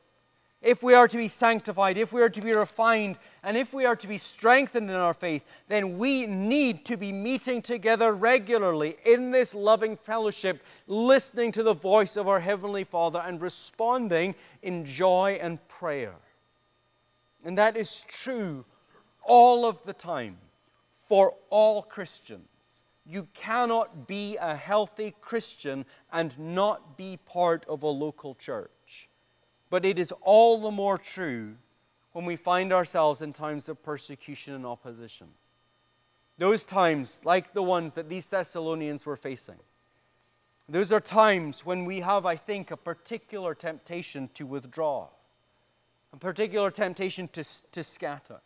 if 0.65 0.83
we 0.83 0.95
are 0.95 1.07
to 1.07 1.19
be 1.19 1.29
sanctified, 1.29 1.99
if 1.99 2.13
we 2.13 2.23
are 2.23 2.31
to 2.31 2.41
be 2.41 2.55
refined, 2.55 3.19
and 3.43 3.55
if 3.55 3.75
we 3.75 3.85
are 3.85 3.95
to 3.95 4.09
be 4.09 4.17
strengthened 4.17 4.89
in 4.89 4.97
our 4.97 5.13
faith, 5.13 5.45
then 5.69 5.99
we 5.99 6.27
need 6.27 6.87
to 6.87 6.97
be 6.97 7.13
meeting 7.13 7.61
together 7.61 8.15
regularly 8.15 8.97
in 9.05 9.31
this 9.31 9.55
loving 9.55 9.95
fellowship, 9.95 10.65
listening 10.87 11.53
to 11.53 11.63
the 11.63 11.75
voice 11.75 12.17
of 12.17 12.27
our 12.27 12.41
Heavenly 12.41 12.83
Father 12.83 13.23
and 13.25 13.43
responding 13.43 14.35
in 14.63 14.87
joy 14.87 15.39
and 15.41 15.67
prayer. 15.69 16.15
And 17.45 17.59
that 17.59 17.77
is 17.77 18.07
true 18.09 18.65
all 19.23 19.67
of 19.67 19.83
the 19.85 19.93
time 19.93 20.39
for 21.07 21.35
all 21.51 21.83
Christians. 21.83 22.49
You 23.05 23.29
cannot 23.35 24.07
be 24.07 24.39
a 24.39 24.57
healthy 24.57 25.15
Christian 25.21 25.85
and 26.11 26.39
not 26.39 26.97
be 26.97 27.19
part 27.27 27.67
of 27.69 27.83
a 27.83 27.89
local 27.89 28.35
church. 28.35 28.71
But 29.75 29.85
it 29.85 29.99
is 29.99 30.13
all 30.23 30.61
the 30.61 30.71
more 30.71 30.97
true 30.97 31.57
when 32.13 32.25
we 32.25 32.37
find 32.37 32.73
ourselves 32.73 33.21
in 33.21 33.33
times 33.33 33.69
of 33.69 33.83
persecution 33.83 34.55
and 34.55 34.65
opposition. 34.65 35.27
Those 36.39 36.65
times, 36.65 37.19
like 37.25 37.55
the 37.55 37.63
ones 37.65 37.95
that 37.95 38.09
these 38.09 38.27
Thessalonians 38.27 39.05
were 39.05 39.17
facing, 39.17 39.59
those 40.69 40.93
are 40.93 41.01
times 41.01 41.67
when 41.67 41.87
we 41.87 42.03
have, 42.03 42.25
I 42.25 42.37
think, 42.37 42.71
a 42.71 42.77
particular 42.77 43.53
temptation 43.53 44.31
to 44.35 44.47
withdraw, 44.47 45.09
a 46.13 46.19
particular 46.19 46.71
temptation 46.71 47.27
to, 47.33 47.43
to 47.73 47.83
scatter. 47.83 48.43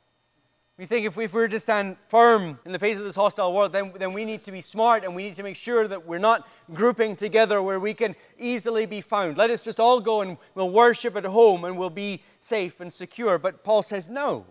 We 0.79 0.87
think 0.87 1.07
if 1.07 1.17
we, 1.17 1.25
if 1.25 1.35
we 1.35 1.41
were 1.41 1.49
to 1.49 1.59
stand 1.59 1.97
firm 2.07 2.61
in 2.65 2.71
the 2.71 2.79
face 2.79 2.97
of 2.99 3.05
this 3.05 3.17
hostile 3.17 3.53
world, 3.53 3.73
then, 3.73 3.93
then 3.99 4.13
we 4.13 4.25
need 4.25 4.45
to 4.45 4.53
be 4.53 4.61
smart 4.61 5.03
and 5.03 5.17
we 5.17 5.25
need 5.25 5.35
to 5.35 5.43
make 5.43 5.57
sure 5.57 5.89
that 5.89 6.07
we're 6.07 6.19
not 6.19 6.49
grouping 6.73 7.17
together 7.17 7.61
where 7.61 7.81
we 7.81 7.93
can 7.95 8.15
easily 8.39 8.87
be 8.87 9.01
found. 9.01 9.37
Let 9.37 9.51
us 9.51 9.65
just 9.65 9.81
all 9.81 9.99
go 9.99 10.21
and 10.21 10.37
we'll 10.55 10.71
worship 10.71 11.17
at 11.17 11.25
home 11.25 11.65
and 11.65 11.77
we'll 11.77 11.91
be 11.91 12.23
safe 12.39 12.81
and 12.81 12.93
secure. 12.93 13.39
But 13.39 13.65
Paul 13.65 13.83
says, 13.83 14.09
no. 14.09 14.47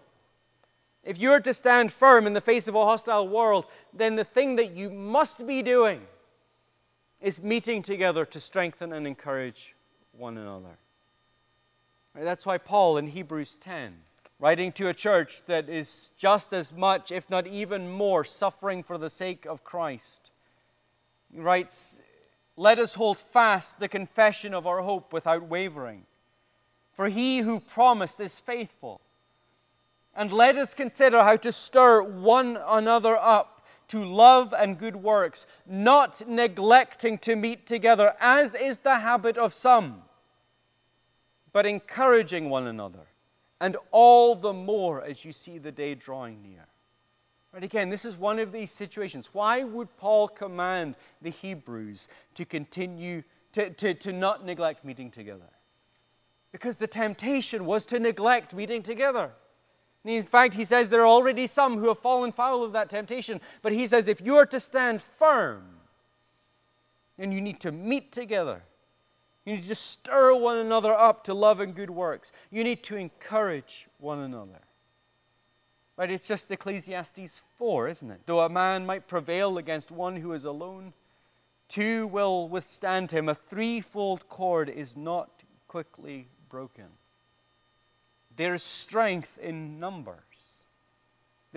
If 1.01 1.17
you're 1.17 1.39
to 1.39 1.53
stand 1.53 1.93
firm 1.93 2.27
in 2.27 2.33
the 2.33 2.41
face 2.41 2.67
of 2.67 2.75
a 2.75 2.83
hostile 2.83 3.29
world, 3.29 3.65
then 3.93 4.17
the 4.17 4.25
thing 4.25 4.57
that 4.57 4.75
you 4.75 4.89
must 4.89 5.47
be 5.47 5.61
doing 5.61 6.01
is 7.21 7.41
meeting 7.41 7.81
together 7.81 8.25
to 8.25 8.41
strengthen 8.41 8.91
and 8.91 9.07
encourage 9.07 9.75
one 10.11 10.37
another. 10.37 10.77
That's 12.13 12.45
why 12.45 12.57
Paul 12.57 12.97
in 12.97 13.07
Hebrews 13.07 13.55
10 13.61 13.93
writing 14.39 14.71
to 14.71 14.87
a 14.87 14.93
church 14.93 15.45
that 15.45 15.67
is 15.67 16.11
just 16.17 16.53
as 16.53 16.71
much, 16.71 17.11
if 17.11 17.29
not 17.29 17.47
even 17.47 17.89
more, 17.89 18.23
suffering 18.23 18.83
for 18.83 18.97
the 18.97 19.09
sake 19.09 19.45
of 19.45 19.63
Christ. 19.63 20.31
He 21.33 21.39
writes, 21.39 21.99
Let 22.55 22.79
us 22.79 22.95
hold 22.95 23.17
fast 23.17 23.79
the 23.79 23.87
confession 23.87 24.53
of 24.53 24.67
our 24.67 24.81
hope 24.81 25.11
without 25.11 25.47
wavering. 25.47 26.03
For 26.93 27.09
he 27.09 27.39
who 27.39 27.59
promised 27.59 28.19
is 28.19 28.39
faithful. 28.39 29.01
And 30.15 30.31
let 30.31 30.57
us 30.57 30.73
consider 30.73 31.23
how 31.23 31.35
to 31.37 31.51
stir 31.51 32.01
one 32.01 32.57
another 32.67 33.17
up 33.17 33.65
to 33.89 34.03
love 34.03 34.53
and 34.57 34.77
good 34.77 34.97
works, 34.97 35.45
not 35.65 36.27
neglecting 36.27 37.17
to 37.19 37.35
meet 37.35 37.65
together, 37.65 38.15
as 38.19 38.53
is 38.53 38.81
the 38.81 38.99
habit 38.99 39.37
of 39.37 39.53
some, 39.53 40.01
but 41.53 41.65
encouraging 41.65 42.49
one 42.49 42.67
another 42.67 43.07
and 43.59 43.77
all 43.91 44.35
the 44.35 44.53
more 44.53 45.03
as 45.03 45.25
you 45.25 45.31
see 45.31 45.57
the 45.57 45.71
day 45.71 45.95
drawing 45.95 46.41
near. 46.41 46.67
Right, 47.53 47.63
again, 47.63 47.89
this 47.89 48.05
is 48.05 48.17
one 48.17 48.39
of 48.39 48.51
these 48.51 48.71
situations. 48.71 49.29
Why 49.31 49.63
would 49.63 49.95
Paul 49.97 50.27
command 50.27 50.95
the 51.21 51.31
Hebrews 51.31 52.07
to 52.35 52.45
continue 52.45 53.23
to, 53.53 53.69
to, 53.71 53.93
to 53.93 54.11
not 54.11 54.45
neglect 54.45 54.85
meeting 54.85 55.09
together? 55.09 55.49
Because 56.51 56.77
the 56.77 56.87
temptation 56.87 57.65
was 57.65 57.85
to 57.87 57.99
neglect 57.99 58.53
meeting 58.53 58.83
together. 58.83 59.31
In 60.05 60.23
fact, 60.23 60.53
he 60.53 60.65
says 60.65 60.89
there 60.89 61.01
are 61.01 61.07
already 61.07 61.47
some 61.47 61.77
who 61.77 61.87
have 61.87 61.99
fallen 61.99 62.31
foul 62.31 62.63
of 62.63 62.73
that 62.73 62.89
temptation. 62.89 63.41
But 63.61 63.73
he 63.73 63.87
says 63.87 64.07
if 64.07 64.21
you 64.21 64.37
are 64.37 64.45
to 64.45 64.59
stand 64.59 65.01
firm, 65.01 65.63
then 67.17 67.31
you 67.31 67.41
need 67.41 67.59
to 67.61 67.71
meet 67.71 68.11
together 68.11 68.61
you 69.47 69.55
need 69.55 69.67
to 69.69 69.75
stir 69.75 70.35
one 70.35 70.57
another 70.57 70.93
up 70.93 71.23
to 71.23 71.33
love 71.33 71.61
and 71.61 71.73
good 71.73 71.89
works. 71.89 72.33
You 72.51 72.65
need 72.65 72.83
to 72.83 72.97
encourage 72.97 73.87
one 73.97 74.19
another. 74.19 74.59
Right? 75.95 76.11
It's 76.11 76.27
just 76.27 76.51
Ecclesiastes 76.51 77.43
4, 77.55 77.87
isn't 77.87 78.11
it? 78.11 78.21
Though 78.25 78.41
a 78.41 78.49
man 78.49 78.85
might 78.85 79.07
prevail 79.07 79.57
against 79.57 79.89
one 79.89 80.17
who 80.17 80.33
is 80.33 80.43
alone, 80.43 80.91
two 81.69 82.07
will 82.07 82.49
withstand 82.49 83.11
him. 83.11 83.29
A 83.29 83.35
threefold 83.35 84.27
cord 84.27 84.67
is 84.67 84.97
not 84.97 85.43
quickly 85.69 86.27
broken. 86.49 86.87
There 88.35 88.53
is 88.53 88.63
strength 88.63 89.39
in 89.41 89.79
number. 89.79 90.25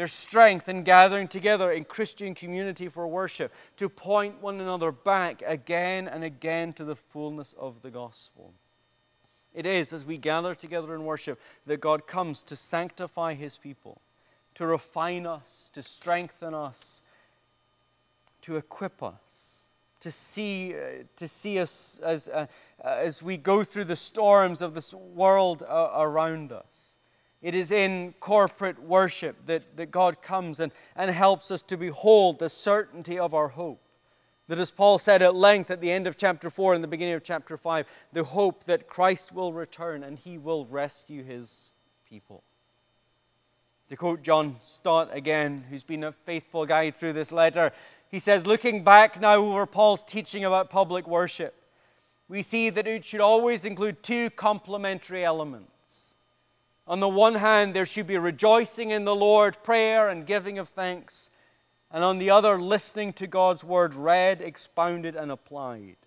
There's 0.01 0.15
strength 0.15 0.67
in 0.71 0.83
gathering 0.83 1.29
together 1.29 1.71
in 1.71 1.85
Christian 1.85 2.35
community 2.35 2.89
for 2.89 3.07
worship 3.07 3.53
to 3.77 3.91
point 3.91 4.41
one 4.41 4.59
another 4.59 4.93
back 4.93 5.43
again 5.45 6.09
and 6.09 6.25
again 6.25 6.73
to 6.73 6.87
the 6.87 6.97
fullness 6.97 7.55
of 7.59 7.83
the 7.83 7.91
gospel. 7.91 8.55
It 9.53 9.67
is 9.67 9.93
as 9.93 10.07
we 10.07 10.17
gather 10.17 10.55
together 10.55 10.95
in 10.95 11.05
worship 11.05 11.39
that 11.67 11.83
God 11.83 12.07
comes 12.07 12.43
to 12.45 12.57
sanctify 12.57 13.35
his 13.35 13.59
people, 13.59 14.01
to 14.55 14.65
refine 14.65 15.27
us, 15.27 15.69
to 15.75 15.83
strengthen 15.83 16.55
us, 16.55 17.03
to 18.41 18.57
equip 18.57 19.03
us, 19.03 19.67
to 20.01 20.11
see, 20.11 20.75
uh, 20.75 21.03
to 21.17 21.29
see 21.29 21.59
us 21.59 22.01
as, 22.03 22.27
uh, 22.27 22.47
as 22.83 23.23
we 23.23 23.37
go 23.37 23.63
through 23.63 23.85
the 23.85 23.97
storms 23.97 24.63
of 24.63 24.73
this 24.73 24.95
world 24.95 25.63
uh, 25.63 25.91
around 25.95 26.53
us. 26.53 26.70
It 27.43 27.55
is 27.55 27.73
in 27.73 28.15
corporate 28.21 28.83
worship 28.83 29.47
that, 29.47 29.77
that 29.77 29.91
God 29.91 30.21
comes 30.21 30.61
and, 30.61 30.73
and 30.95 31.11
helps 31.11 31.51
us 31.51 31.63
to 31.63 31.77
behold 31.77 32.39
the 32.39 32.51
certainty 32.51 33.19
of 33.19 33.33
our 33.33 33.49
hope. 33.49 33.81
That, 34.49 34.59
as 34.59 34.71
Paul 34.71 34.99
said 34.99 35.23
at 35.23 35.35
length 35.35 35.71
at 35.71 35.81
the 35.81 35.93
end 35.93 36.07
of 36.07 36.17
chapter 36.17 36.51
4 36.51 36.75
and 36.75 36.85
the 36.85 36.89
beginning 36.89 37.15
of 37.15 37.23
chapter 37.23 37.57
5, 37.57 37.87
the 38.13 38.25
hope 38.25 38.65
that 38.65 38.89
Christ 38.89 39.33
will 39.33 39.53
return 39.53 40.03
and 40.03 40.19
he 40.19 40.37
will 40.37 40.67
rescue 40.67 41.23
his 41.23 41.71
people. 42.07 42.43
To 43.89 43.97
quote 43.97 44.23
John 44.23 44.57
Stott 44.63 45.09
again, 45.13 45.65
who's 45.71 45.83
been 45.83 46.05
a 46.05 46.13
faithful 46.13 46.67
guide 46.67 46.95
through 46.95 47.15
this 47.15 47.33
letter, 47.33 47.73
he 48.11 48.19
says, 48.19 48.47
Looking 48.47 48.85
back 48.85 49.21
now 49.21 49.37
over 49.37 49.67
Paul's 49.67 50.05
teaching 50.05 50.45
about 50.45 50.69
public 50.69 51.09
worship, 51.09 51.55
we 52.29 52.43
see 52.43 52.71
that 52.71 52.87
it 52.87 53.05
should 53.05 53.21
always 53.21 53.65
include 53.65 54.03
two 54.03 54.31
complementary 54.31 55.25
elements 55.25 55.71
on 56.91 56.99
the 56.99 57.09
one 57.09 57.37
hand, 57.37 57.73
there 57.73 57.87
should 57.87 58.09
be 58.09 58.19
rejoicing 58.19 58.91
in 58.91 59.05
the 59.05 59.15
Lord, 59.15 59.63
prayer 59.63 60.09
and 60.09 60.27
giving 60.27 60.59
of 60.59 60.69
thanks. 60.69 61.31
And 61.89 62.03
on 62.03 62.19
the 62.19 62.31
other, 62.31 62.61
listening 62.61 63.13
to 63.13 63.29
God's 63.29 63.63
word 63.63 63.95
read, 63.95 64.41
expounded, 64.41 65.15
and 65.15 65.31
applied. 65.31 65.99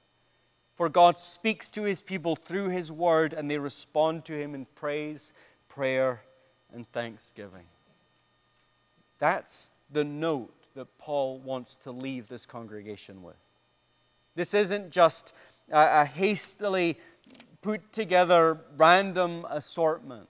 For 0.76 0.90
God 0.90 1.18
speaks 1.18 1.70
to 1.70 1.84
his 1.84 2.02
people 2.02 2.36
through 2.36 2.68
his 2.68 2.92
word, 2.92 3.32
and 3.32 3.50
they 3.50 3.60
respond 3.60 4.26
to 4.26 4.34
him 4.34 4.54
in 4.54 4.66
praise, 4.76 5.32
prayer, 5.70 6.24
and 6.74 6.86
thanksgiving. 6.92 7.68
That's 9.20 9.72
the 9.90 10.04
note 10.04 10.54
that 10.76 10.98
Paul 10.98 11.40
wants 11.40 11.78
to 11.78 11.92
leave 11.92 12.28
this 12.28 12.46
congregation 12.46 13.24
with. 13.24 13.38
This 14.36 14.54
isn't 14.54 14.90
just 14.90 15.34
a, 15.72 16.04
hastily 16.04 16.98
put 17.62 17.94
together 17.94 18.60
random 18.76 19.46
assortment 19.50 20.28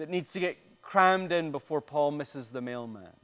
that 0.00 0.08
needs 0.08 0.32
to 0.32 0.40
get 0.40 0.56
crammed 0.82 1.30
in 1.30 1.52
before 1.52 1.80
Paul 1.80 2.10
misses 2.10 2.50
the 2.50 2.60
mailman. 2.60 3.14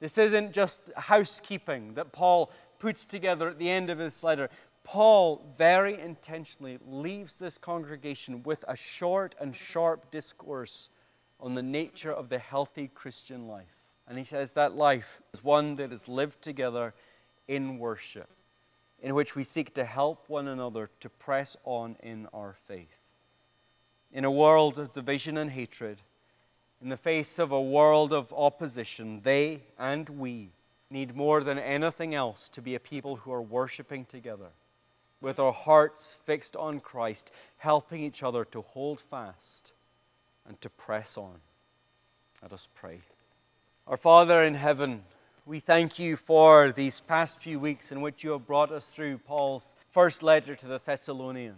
This 0.00 0.18
isn't 0.18 0.52
just 0.52 0.90
housekeeping 0.96 1.94
that 1.94 2.12
Paul 2.12 2.50
puts 2.78 3.06
together 3.06 3.48
at 3.48 3.58
the 3.58 3.70
end 3.70 3.88
of 3.88 3.98
this 3.98 4.22
letter. 4.22 4.50
Paul 4.84 5.44
very 5.56 5.98
intentionally 5.98 6.78
leaves 6.86 7.36
this 7.36 7.56
congregation 7.56 8.42
with 8.42 8.64
a 8.68 8.76
short 8.76 9.34
and 9.40 9.54
sharp 9.54 10.10
discourse 10.10 10.88
on 11.40 11.54
the 11.54 11.62
nature 11.62 12.12
of 12.12 12.28
the 12.28 12.38
healthy 12.38 12.90
Christian 12.92 13.48
life. 13.48 13.76
And 14.08 14.18
he 14.18 14.24
says 14.24 14.52
that 14.52 14.74
life 14.74 15.20
is 15.32 15.42
one 15.42 15.76
that 15.76 15.92
is 15.92 16.08
lived 16.08 16.42
together 16.42 16.94
in 17.48 17.78
worship, 17.78 18.28
in 19.00 19.14
which 19.14 19.34
we 19.34 19.44
seek 19.44 19.74
to 19.74 19.84
help 19.84 20.28
one 20.28 20.48
another 20.48 20.90
to 21.00 21.08
press 21.08 21.56
on 21.64 21.96
in 22.02 22.28
our 22.32 22.56
faith 22.66 23.01
in 24.12 24.24
a 24.24 24.30
world 24.30 24.78
of 24.78 24.92
division 24.92 25.36
and 25.36 25.50
hatred, 25.50 25.98
in 26.80 26.88
the 26.88 26.96
face 26.96 27.38
of 27.38 27.52
a 27.52 27.62
world 27.62 28.12
of 28.12 28.32
opposition, 28.32 29.20
they 29.22 29.62
and 29.78 30.08
we 30.08 30.50
need 30.90 31.16
more 31.16 31.42
than 31.42 31.58
anything 31.58 32.14
else 32.14 32.48
to 32.50 32.60
be 32.60 32.74
a 32.74 32.80
people 32.80 33.16
who 33.16 33.32
are 33.32 33.40
worshiping 33.40 34.04
together, 34.04 34.50
with 35.20 35.38
our 35.38 35.52
hearts 35.52 36.14
fixed 36.24 36.56
on 36.56 36.80
Christ, 36.80 37.32
helping 37.58 38.02
each 38.02 38.22
other 38.22 38.44
to 38.46 38.60
hold 38.60 39.00
fast 39.00 39.72
and 40.46 40.60
to 40.60 40.68
press 40.68 41.16
on. 41.16 41.36
Let 42.42 42.52
us 42.52 42.68
pray. 42.74 42.98
Our 43.86 43.96
Father 43.96 44.42
in 44.42 44.54
heaven, 44.54 45.04
we 45.46 45.60
thank 45.60 45.98
you 45.98 46.16
for 46.16 46.72
these 46.72 47.00
past 47.00 47.40
few 47.40 47.58
weeks 47.58 47.90
in 47.90 48.00
which 48.00 48.22
you 48.22 48.32
have 48.32 48.46
brought 48.46 48.70
us 48.70 48.88
through 48.88 49.18
Paul's 49.18 49.74
first 49.90 50.22
letter 50.22 50.54
to 50.56 50.66
the 50.66 50.80
Thessalonians. 50.84 51.56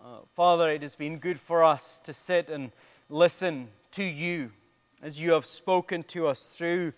Uh, 0.00 0.18
Father, 0.32 0.70
it 0.70 0.82
has 0.82 0.94
been 0.94 1.18
good 1.18 1.40
for 1.40 1.64
us 1.64 1.98
to 2.04 2.12
sit 2.12 2.48
and 2.48 2.70
listen 3.08 3.66
to 3.90 4.04
you 4.04 4.52
as 5.02 5.20
you 5.20 5.32
have 5.32 5.44
spoken 5.44 6.04
to 6.04 6.28
us 6.28 6.54
through 6.56 6.92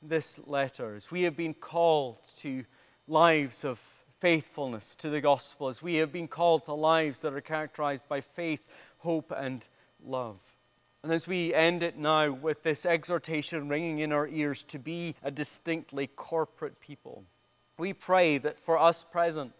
this 0.00 0.40
letter, 0.46 0.94
as 0.94 1.10
we 1.10 1.22
have 1.22 1.36
been 1.36 1.52
called 1.52 2.16
to 2.36 2.64
lives 3.06 3.62
of 3.62 3.78
faithfulness 4.20 4.96
to 4.96 5.10
the 5.10 5.20
gospel, 5.20 5.68
as 5.68 5.82
we 5.82 5.96
have 5.96 6.10
been 6.10 6.28
called 6.28 6.64
to 6.64 6.72
lives 6.72 7.20
that 7.20 7.34
are 7.34 7.42
characterized 7.42 8.08
by 8.08 8.22
faith, 8.22 8.66
hope, 8.98 9.30
and 9.36 9.66
love. 10.02 10.40
And 11.02 11.12
as 11.12 11.28
we 11.28 11.52
end 11.52 11.82
it 11.82 11.98
now 11.98 12.30
with 12.30 12.62
this 12.62 12.86
exhortation 12.86 13.68
ringing 13.68 13.98
in 13.98 14.12
our 14.12 14.26
ears 14.26 14.64
to 14.64 14.78
be 14.78 15.14
a 15.22 15.30
distinctly 15.30 16.06
corporate 16.06 16.80
people, 16.80 17.24
we 17.76 17.92
pray 17.92 18.38
that 18.38 18.58
for 18.58 18.78
us 18.78 19.04
present, 19.04 19.52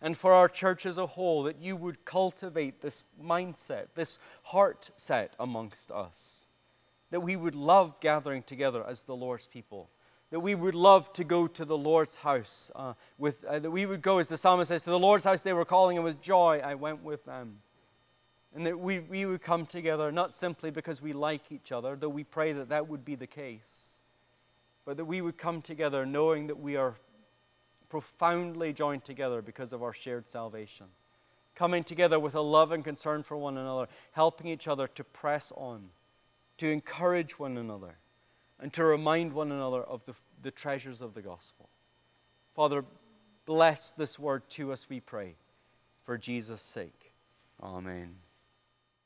and 0.00 0.16
for 0.16 0.32
our 0.32 0.48
church 0.48 0.86
as 0.86 0.98
a 0.98 1.06
whole, 1.06 1.42
that 1.42 1.60
you 1.60 1.76
would 1.76 2.04
cultivate 2.04 2.80
this 2.80 3.04
mindset, 3.22 3.88
this 3.94 4.18
heart 4.44 4.90
set 4.96 5.34
amongst 5.38 5.90
us, 5.90 6.46
that 7.10 7.20
we 7.20 7.36
would 7.36 7.54
love 7.54 7.98
gathering 8.00 8.42
together 8.42 8.84
as 8.86 9.04
the 9.04 9.16
Lord's 9.16 9.46
people 9.46 9.90
that 10.30 10.40
we 10.40 10.54
would 10.54 10.74
love 10.74 11.12
to 11.14 11.24
go 11.24 11.46
to 11.46 11.64
the 11.64 11.76
Lord's 11.76 12.16
house. 12.16 12.70
Uh, 12.74 12.94
with, 13.16 13.44
uh, 13.44 13.58
that 13.58 13.70
we 13.70 13.86
would 13.86 14.02
go, 14.02 14.18
as 14.18 14.28
the 14.28 14.36
psalmist 14.36 14.68
says, 14.68 14.82
to 14.82 14.90
the 14.90 14.98
Lord's 14.98 15.24
house 15.24 15.42
they 15.42 15.52
were 15.52 15.64
calling, 15.64 15.96
and 15.96 16.04
with 16.04 16.20
joy 16.20 16.60
I 16.62 16.74
went 16.74 17.02
with 17.02 17.24
them. 17.24 17.60
And 18.54 18.66
that 18.66 18.78
we, 18.78 19.00
we 19.00 19.26
would 19.26 19.42
come 19.42 19.66
together 19.66 20.10
not 20.10 20.32
simply 20.32 20.70
because 20.70 21.00
we 21.00 21.12
like 21.12 21.50
each 21.50 21.72
other, 21.72 21.96
though 21.96 22.08
we 22.08 22.24
pray 22.24 22.52
that 22.52 22.68
that 22.70 22.88
would 22.88 23.04
be 23.04 23.14
the 23.14 23.26
case, 23.26 23.98
but 24.84 24.96
that 24.96 25.04
we 25.04 25.20
would 25.20 25.38
come 25.38 25.62
together 25.62 26.04
knowing 26.04 26.46
that 26.48 26.58
we 26.58 26.76
are 26.76 26.96
profoundly 27.88 28.72
joined 28.72 29.04
together 29.04 29.42
because 29.42 29.72
of 29.72 29.82
our 29.82 29.92
shared 29.92 30.28
salvation. 30.28 30.86
Coming 31.54 31.84
together 31.84 32.20
with 32.20 32.34
a 32.34 32.40
love 32.40 32.70
and 32.70 32.84
concern 32.84 33.22
for 33.22 33.36
one 33.36 33.56
another, 33.56 33.88
helping 34.12 34.46
each 34.46 34.68
other 34.68 34.86
to 34.88 35.02
press 35.02 35.52
on, 35.56 35.90
to 36.58 36.68
encourage 36.68 37.38
one 37.38 37.56
another 37.56 37.96
and 38.60 38.72
to 38.72 38.84
remind 38.84 39.32
one 39.32 39.50
another 39.50 39.82
of 39.82 40.04
the, 40.04 40.14
the 40.42 40.50
treasures 40.50 41.00
of 41.00 41.14
the 41.14 41.22
gospel. 41.22 41.68
Father, 42.54 42.84
bless 43.46 43.90
this 43.90 44.18
word 44.18 44.48
to 44.50 44.72
us, 44.72 44.88
we 44.88 45.00
pray, 45.00 45.36
for 46.04 46.18
Jesus' 46.18 46.62
sake. 46.62 47.14
Amen. 47.62 48.16